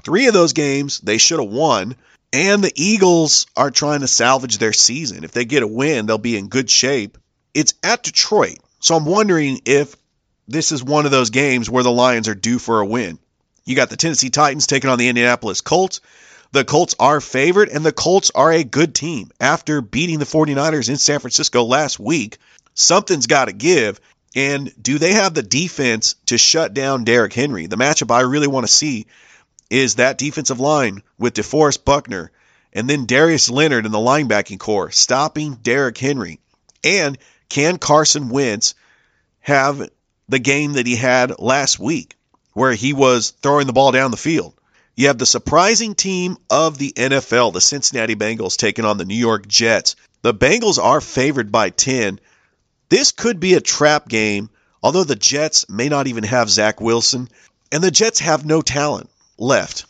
Three 0.03 0.27
of 0.27 0.33
those 0.33 0.53
games 0.53 0.99
they 0.99 1.17
should 1.17 1.39
have 1.39 1.49
won. 1.49 1.95
And 2.31 2.63
the 2.63 2.71
Eagles 2.75 3.47
are 3.55 3.71
trying 3.71 4.01
to 4.01 4.07
salvage 4.07 4.57
their 4.57 4.73
season. 4.73 5.23
If 5.23 5.31
they 5.31 5.45
get 5.45 5.63
a 5.63 5.67
win, 5.67 6.05
they'll 6.05 6.17
be 6.17 6.37
in 6.37 6.47
good 6.47 6.69
shape. 6.69 7.17
It's 7.53 7.73
at 7.83 8.03
Detroit. 8.03 8.59
So 8.79 8.95
I'm 8.95 9.05
wondering 9.05 9.61
if 9.65 9.95
this 10.47 10.71
is 10.71 10.83
one 10.83 11.05
of 11.05 11.11
those 11.11 11.29
games 11.29 11.69
where 11.69 11.83
the 11.83 11.91
Lions 11.91 12.27
are 12.27 12.35
due 12.35 12.59
for 12.59 12.79
a 12.79 12.85
win. 12.85 13.19
You 13.65 13.75
got 13.75 13.89
the 13.89 13.97
Tennessee 13.97 14.29
Titans 14.29 14.67
taking 14.67 14.89
on 14.89 14.97
the 14.97 15.09
Indianapolis 15.09 15.61
Colts. 15.61 16.01
The 16.51 16.65
Colts 16.65 16.95
are 16.99 17.21
favored, 17.21 17.69
and 17.69 17.85
the 17.85 17.91
Colts 17.91 18.31
are 18.33 18.51
a 18.51 18.63
good 18.63 18.95
team. 18.95 19.29
After 19.39 19.81
beating 19.81 20.17
the 20.17 20.25
49ers 20.25 20.89
in 20.89 20.97
San 20.97 21.19
Francisco 21.19 21.63
last 21.63 21.99
week, 21.99 22.39
something's 22.73 23.27
got 23.27 23.45
to 23.45 23.53
give. 23.53 24.01
And 24.35 24.71
do 24.81 24.97
they 24.97 25.13
have 25.13 25.33
the 25.33 25.43
defense 25.43 26.15
to 26.27 26.37
shut 26.37 26.73
down 26.73 27.03
Derrick 27.03 27.33
Henry? 27.33 27.67
The 27.67 27.77
matchup 27.77 28.11
I 28.11 28.21
really 28.21 28.47
want 28.47 28.65
to 28.65 28.71
see 28.71 29.05
is 29.69 29.95
that 29.95 30.17
defensive 30.17 30.59
line 30.59 31.03
with 31.19 31.35
DeForest 31.35 31.85
Buckner 31.85 32.31
and 32.73 32.89
then 32.89 33.05
Darius 33.05 33.49
Leonard 33.49 33.85
in 33.85 33.91
the 33.91 33.97
linebacking 33.97 34.59
corps, 34.59 34.91
stopping 34.91 35.55
Derrick 35.55 35.97
Henry. 35.97 36.39
And 36.83 37.17
can 37.49 37.77
Carson 37.77 38.29
Wentz 38.29 38.75
have 39.41 39.89
the 40.27 40.39
game 40.39 40.73
that 40.73 40.85
he 40.85 40.95
had 40.95 41.39
last 41.39 41.79
week, 41.79 42.15
where 42.53 42.73
he 42.73 42.93
was 42.93 43.31
throwing 43.31 43.67
the 43.67 43.73
ball 43.73 43.91
down 43.91 44.11
the 44.11 44.17
field? 44.17 44.53
You 44.95 45.07
have 45.07 45.17
the 45.17 45.25
surprising 45.25 45.95
team 45.95 46.37
of 46.49 46.77
the 46.77 46.91
NFL, 46.91 47.53
the 47.53 47.61
Cincinnati 47.61 48.15
Bengals, 48.15 48.57
taking 48.57 48.85
on 48.85 48.97
the 48.97 49.05
New 49.05 49.15
York 49.15 49.47
Jets. 49.47 49.95
The 50.21 50.33
Bengals 50.33 50.77
are 50.77 51.01
favored 51.01 51.51
by 51.51 51.69
10. 51.69 52.19
This 52.89 53.11
could 53.11 53.39
be 53.39 53.53
a 53.53 53.61
trap 53.61 54.09
game, 54.09 54.49
although 54.83 55.05
the 55.05 55.15
Jets 55.15 55.69
may 55.69 55.89
not 55.89 56.07
even 56.07 56.25
have 56.25 56.49
Zach 56.49 56.81
Wilson, 56.81 57.29
and 57.71 57.83
the 57.83 57.91
Jets 57.91 58.19
have 58.19 58.45
no 58.45 58.61
talent 58.61 59.09
left. 59.37 59.85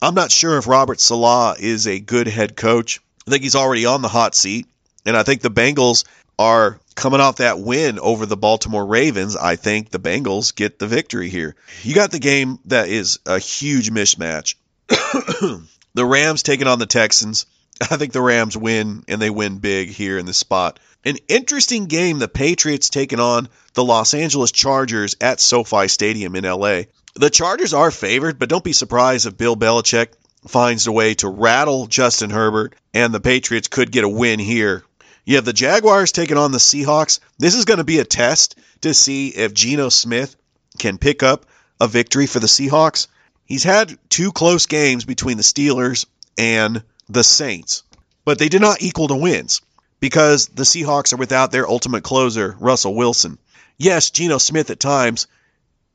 I'm 0.00 0.14
not 0.14 0.32
sure 0.32 0.56
if 0.56 0.66
Robert 0.66 1.00
Saleh 1.00 1.58
is 1.60 1.86
a 1.86 2.00
good 2.00 2.26
head 2.26 2.56
coach. 2.56 3.00
I 3.26 3.30
think 3.30 3.42
he's 3.42 3.56
already 3.56 3.84
on 3.84 4.00
the 4.00 4.08
hot 4.08 4.34
seat, 4.34 4.66
and 5.04 5.16
I 5.16 5.24
think 5.24 5.42
the 5.42 5.50
Bengals 5.50 6.04
are 6.38 6.78
coming 6.94 7.20
off 7.20 7.36
that 7.36 7.60
win 7.60 7.98
over 7.98 8.26
the 8.26 8.36
Baltimore 8.36 8.84
Ravens, 8.84 9.36
I 9.36 9.56
think 9.56 9.90
the 9.90 9.98
Bengals 9.98 10.54
get 10.54 10.78
the 10.78 10.86
victory 10.86 11.28
here. 11.28 11.56
You 11.82 11.94
got 11.94 12.10
the 12.10 12.18
game 12.18 12.58
that 12.66 12.88
is 12.88 13.18
a 13.26 13.38
huge 13.38 13.90
mismatch. 13.90 14.54
the 14.88 16.04
Rams 16.04 16.42
taking 16.42 16.66
on 16.66 16.78
the 16.78 16.86
Texans. 16.86 17.46
I 17.80 17.96
think 17.96 18.12
the 18.12 18.22
Rams 18.22 18.56
win 18.56 19.04
and 19.08 19.22
they 19.22 19.30
win 19.30 19.58
big 19.58 19.90
here 19.90 20.18
in 20.18 20.26
this 20.26 20.38
spot. 20.38 20.80
An 21.04 21.16
interesting 21.28 21.86
game, 21.86 22.18
the 22.18 22.28
Patriots 22.28 22.90
taking 22.90 23.20
on 23.20 23.48
the 23.74 23.84
Los 23.84 24.14
Angeles 24.14 24.50
Chargers 24.50 25.16
at 25.20 25.40
SoFi 25.40 25.86
Stadium 25.86 26.34
in 26.34 26.44
LA. 26.44 26.82
The 27.14 27.30
Chargers 27.30 27.72
are 27.72 27.90
favored, 27.90 28.38
but 28.38 28.48
don't 28.48 28.64
be 28.64 28.72
surprised 28.72 29.26
if 29.26 29.36
Bill 29.36 29.56
Belichick 29.56 30.08
finds 30.46 30.86
a 30.86 30.92
way 30.92 31.14
to 31.14 31.28
rattle 31.28 31.86
Justin 31.86 32.30
Herbert 32.30 32.74
and 32.94 33.12
the 33.12 33.20
Patriots 33.20 33.68
could 33.68 33.92
get 33.92 34.04
a 34.04 34.08
win 34.08 34.38
here 34.38 34.84
you 35.28 35.36
have 35.36 35.44
the 35.44 35.52
Jaguars 35.52 36.10
taking 36.10 36.38
on 36.38 36.52
the 36.52 36.58
Seahawks. 36.58 37.20
This 37.38 37.54
is 37.54 37.66
going 37.66 37.76
to 37.76 37.84
be 37.84 37.98
a 37.98 38.04
test 38.04 38.58
to 38.80 38.94
see 38.94 39.28
if 39.28 39.52
Geno 39.52 39.90
Smith 39.90 40.34
can 40.78 40.96
pick 40.96 41.22
up 41.22 41.44
a 41.78 41.86
victory 41.86 42.26
for 42.26 42.40
the 42.40 42.46
Seahawks. 42.46 43.08
He's 43.44 43.62
had 43.62 43.98
two 44.08 44.32
close 44.32 44.64
games 44.64 45.04
between 45.04 45.36
the 45.36 45.42
Steelers 45.42 46.06
and 46.38 46.82
the 47.10 47.22
Saints, 47.22 47.82
but 48.24 48.38
they 48.38 48.48
did 48.48 48.62
not 48.62 48.80
equal 48.80 49.08
to 49.08 49.16
wins 49.16 49.60
because 50.00 50.46
the 50.46 50.62
Seahawks 50.62 51.12
are 51.12 51.18
without 51.18 51.52
their 51.52 51.68
ultimate 51.68 52.04
closer, 52.04 52.56
Russell 52.58 52.94
Wilson. 52.94 53.36
Yes, 53.76 54.08
Geno 54.08 54.38
Smith 54.38 54.70
at 54.70 54.80
times 54.80 55.26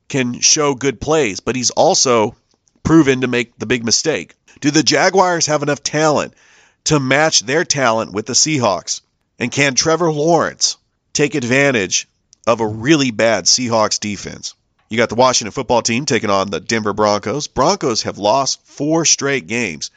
can 0.08 0.38
show 0.38 0.76
good 0.76 1.00
plays, 1.00 1.40
but 1.40 1.56
he's 1.56 1.70
also 1.70 2.36
proven 2.84 3.22
to 3.22 3.26
make 3.26 3.58
the 3.58 3.66
big 3.66 3.84
mistake. 3.84 4.36
Do 4.60 4.70
the 4.70 4.84
Jaguars 4.84 5.46
have 5.46 5.64
enough 5.64 5.82
talent 5.82 6.34
to 6.84 7.00
match 7.00 7.40
their 7.40 7.64
talent 7.64 8.12
with 8.12 8.26
the 8.26 8.34
Seahawks? 8.34 9.00
And 9.38 9.50
can 9.50 9.74
Trevor 9.74 10.12
Lawrence 10.12 10.76
take 11.12 11.34
advantage 11.34 12.08
of 12.46 12.60
a 12.60 12.66
really 12.66 13.10
bad 13.10 13.44
Seahawks 13.44 13.98
defense? 13.98 14.54
You 14.88 14.96
got 14.96 15.08
the 15.08 15.16
Washington 15.16 15.52
football 15.52 15.82
team 15.82 16.06
taking 16.06 16.30
on 16.30 16.50
the 16.50 16.60
Denver 16.60 16.92
Broncos. 16.92 17.46
Broncos 17.48 18.02
have 18.02 18.18
lost 18.18 18.64
four 18.64 19.04
straight 19.04 19.46
games. 19.46 19.90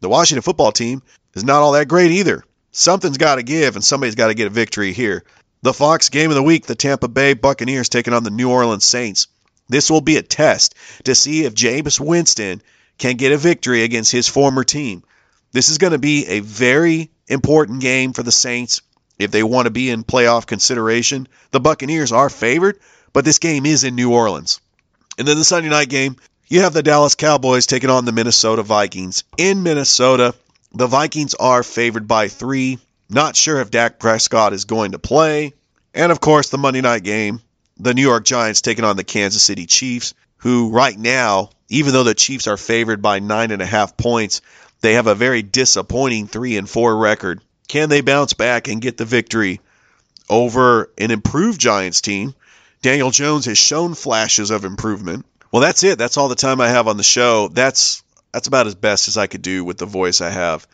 The 0.00 0.08
Washington 0.08 0.42
football 0.42 0.72
team 0.72 1.02
is 1.34 1.44
not 1.44 1.62
all 1.62 1.72
that 1.72 1.86
great 1.86 2.10
either. 2.10 2.44
Something's 2.72 3.18
got 3.18 3.36
to 3.36 3.42
give, 3.42 3.76
and 3.76 3.84
somebody's 3.84 4.14
got 4.14 4.28
to 4.28 4.34
get 4.34 4.46
a 4.46 4.50
victory 4.50 4.92
here. 4.92 5.22
The 5.62 5.72
Fox 5.72 6.08
game 6.08 6.30
of 6.30 6.34
the 6.34 6.42
week, 6.42 6.66
the 6.66 6.74
Tampa 6.74 7.06
Bay 7.06 7.34
Buccaneers 7.34 7.88
taking 7.88 8.14
on 8.14 8.24
the 8.24 8.30
New 8.30 8.50
Orleans 8.50 8.84
Saints. 8.84 9.28
This 9.68 9.90
will 9.90 10.00
be 10.00 10.16
a 10.16 10.22
test 10.22 10.74
to 11.04 11.14
see 11.14 11.44
if 11.44 11.54
Jameis 11.54 12.00
Winston 12.00 12.62
can 12.98 13.16
get 13.16 13.30
a 13.30 13.36
victory 13.36 13.84
against 13.84 14.10
his 14.10 14.26
former 14.26 14.64
team. 14.64 15.04
This 15.52 15.68
is 15.68 15.78
going 15.78 15.92
to 15.92 15.98
be 15.98 16.26
a 16.26 16.40
very 16.40 17.10
important 17.28 17.80
game 17.80 18.12
for 18.12 18.22
the 18.22 18.32
Saints 18.32 18.82
if 19.18 19.30
they 19.30 19.42
want 19.42 19.66
to 19.66 19.70
be 19.70 19.90
in 19.90 20.04
playoff 20.04 20.46
consideration. 20.46 21.28
The 21.50 21.60
Buccaneers 21.60 22.12
are 22.12 22.30
favored, 22.30 22.78
but 23.12 23.24
this 23.24 23.38
game 23.38 23.66
is 23.66 23.84
in 23.84 23.94
New 23.94 24.12
Orleans. 24.12 24.60
And 25.18 25.28
then 25.28 25.36
the 25.36 25.44
Sunday 25.44 25.68
night 25.68 25.88
game, 25.88 26.16
you 26.48 26.62
have 26.62 26.72
the 26.72 26.82
Dallas 26.82 27.14
Cowboys 27.14 27.66
taking 27.66 27.90
on 27.90 28.04
the 28.04 28.12
Minnesota 28.12 28.62
Vikings. 28.62 29.24
In 29.36 29.62
Minnesota, 29.62 30.34
the 30.74 30.86
Vikings 30.86 31.34
are 31.34 31.62
favored 31.62 32.08
by 32.08 32.28
three. 32.28 32.78
Not 33.08 33.36
sure 33.36 33.60
if 33.60 33.70
Dak 33.70 33.98
Prescott 33.98 34.52
is 34.52 34.64
going 34.64 34.92
to 34.92 34.98
play. 34.98 35.52
And 35.94 36.10
of 36.10 36.20
course, 36.20 36.48
the 36.48 36.58
Monday 36.58 36.80
night 36.80 37.04
game, 37.04 37.40
the 37.78 37.94
New 37.94 38.02
York 38.02 38.24
Giants 38.24 38.62
taking 38.62 38.84
on 38.84 38.96
the 38.96 39.04
Kansas 39.04 39.42
City 39.42 39.66
Chiefs, 39.66 40.14
who 40.38 40.70
right 40.70 40.98
now, 40.98 41.50
even 41.68 41.92
though 41.92 42.04
the 42.04 42.14
Chiefs 42.14 42.46
are 42.46 42.56
favored 42.56 43.02
by 43.02 43.18
nine 43.18 43.50
and 43.50 43.62
a 43.62 43.66
half 43.66 43.96
points, 43.96 44.40
they 44.82 44.94
have 44.94 45.06
a 45.06 45.14
very 45.14 45.42
disappointing 45.42 46.26
three 46.26 46.58
and 46.58 46.68
four 46.68 46.96
record. 46.96 47.40
Can 47.68 47.88
they 47.88 48.02
bounce 48.02 48.34
back 48.34 48.68
and 48.68 48.82
get 48.82 48.98
the 48.98 49.04
victory 49.04 49.60
over 50.28 50.90
an 50.98 51.10
improved 51.10 51.60
Giants 51.60 52.00
team? 52.00 52.34
Daniel 52.82 53.10
Jones 53.10 53.46
has 53.46 53.56
shown 53.56 53.94
flashes 53.94 54.50
of 54.50 54.64
improvement. 54.64 55.24
Well, 55.50 55.62
that's 55.62 55.84
it. 55.84 55.98
That's 55.98 56.16
all 56.16 56.28
the 56.28 56.34
time 56.34 56.60
I 56.60 56.68
have 56.68 56.88
on 56.88 56.96
the 56.96 57.02
show. 57.02 57.48
That's 57.48 58.02
that's 58.32 58.48
about 58.48 58.66
as 58.66 58.74
best 58.74 59.08
as 59.08 59.16
I 59.16 59.26
could 59.26 59.42
do 59.42 59.64
with 59.64 59.78
the 59.78 59.86
voice 59.86 60.20
I 60.20 60.30
have. 60.30 60.66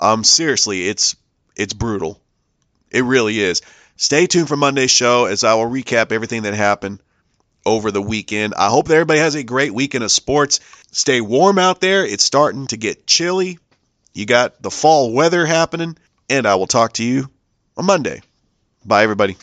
Um, 0.00 0.24
seriously, 0.24 0.88
it's 0.88 1.16
it's 1.54 1.74
brutal. 1.74 2.20
It 2.90 3.04
really 3.04 3.38
is. 3.38 3.62
Stay 3.96 4.26
tuned 4.26 4.48
for 4.48 4.56
Monday's 4.56 4.90
show 4.90 5.26
as 5.26 5.44
I 5.44 5.54
will 5.54 5.70
recap 5.70 6.12
everything 6.12 6.42
that 6.42 6.54
happened 6.54 7.00
over 7.64 7.90
the 7.90 8.02
weekend. 8.02 8.54
I 8.54 8.68
hope 8.68 8.88
that 8.88 8.94
everybody 8.94 9.20
has 9.20 9.34
a 9.34 9.42
great 9.42 9.72
weekend 9.72 10.04
of 10.04 10.10
sports. 10.10 10.60
Stay 10.90 11.20
warm 11.20 11.58
out 11.58 11.80
there. 11.80 12.04
It's 12.04 12.24
starting 12.24 12.66
to 12.68 12.76
get 12.76 13.06
chilly. 13.06 13.58
You 14.14 14.26
got 14.26 14.60
the 14.62 14.70
fall 14.70 15.12
weather 15.12 15.46
happening, 15.46 15.96
and 16.28 16.46
I 16.46 16.56
will 16.56 16.66
talk 16.66 16.94
to 16.94 17.04
you 17.04 17.28
on 17.76 17.86
Monday. 17.86 18.22
Bye, 18.84 19.02
everybody. 19.02 19.36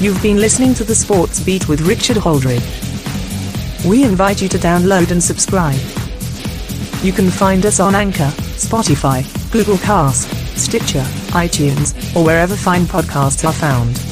You've 0.00 0.20
been 0.20 0.38
listening 0.38 0.74
to 0.74 0.84
the 0.84 0.94
Sports 0.94 1.40
Beat 1.42 1.68
with 1.68 1.80
Richard 1.82 2.16
Holdridge. 2.16 2.90
We 3.88 4.04
invite 4.04 4.42
you 4.42 4.48
to 4.48 4.58
download 4.58 5.10
and 5.10 5.22
subscribe. 5.22 5.78
You 7.04 7.12
can 7.12 7.30
find 7.30 7.64
us 7.66 7.80
on 7.80 7.94
Anchor, 7.94 8.30
Spotify, 8.58 9.22
Google 9.50 9.78
Cast, 9.78 10.28
Stitcher, 10.56 11.04
iTunes, 11.30 12.14
or 12.14 12.24
wherever 12.24 12.54
fine 12.56 12.82
podcasts 12.82 13.44
are 13.48 13.52
found. 13.52 14.11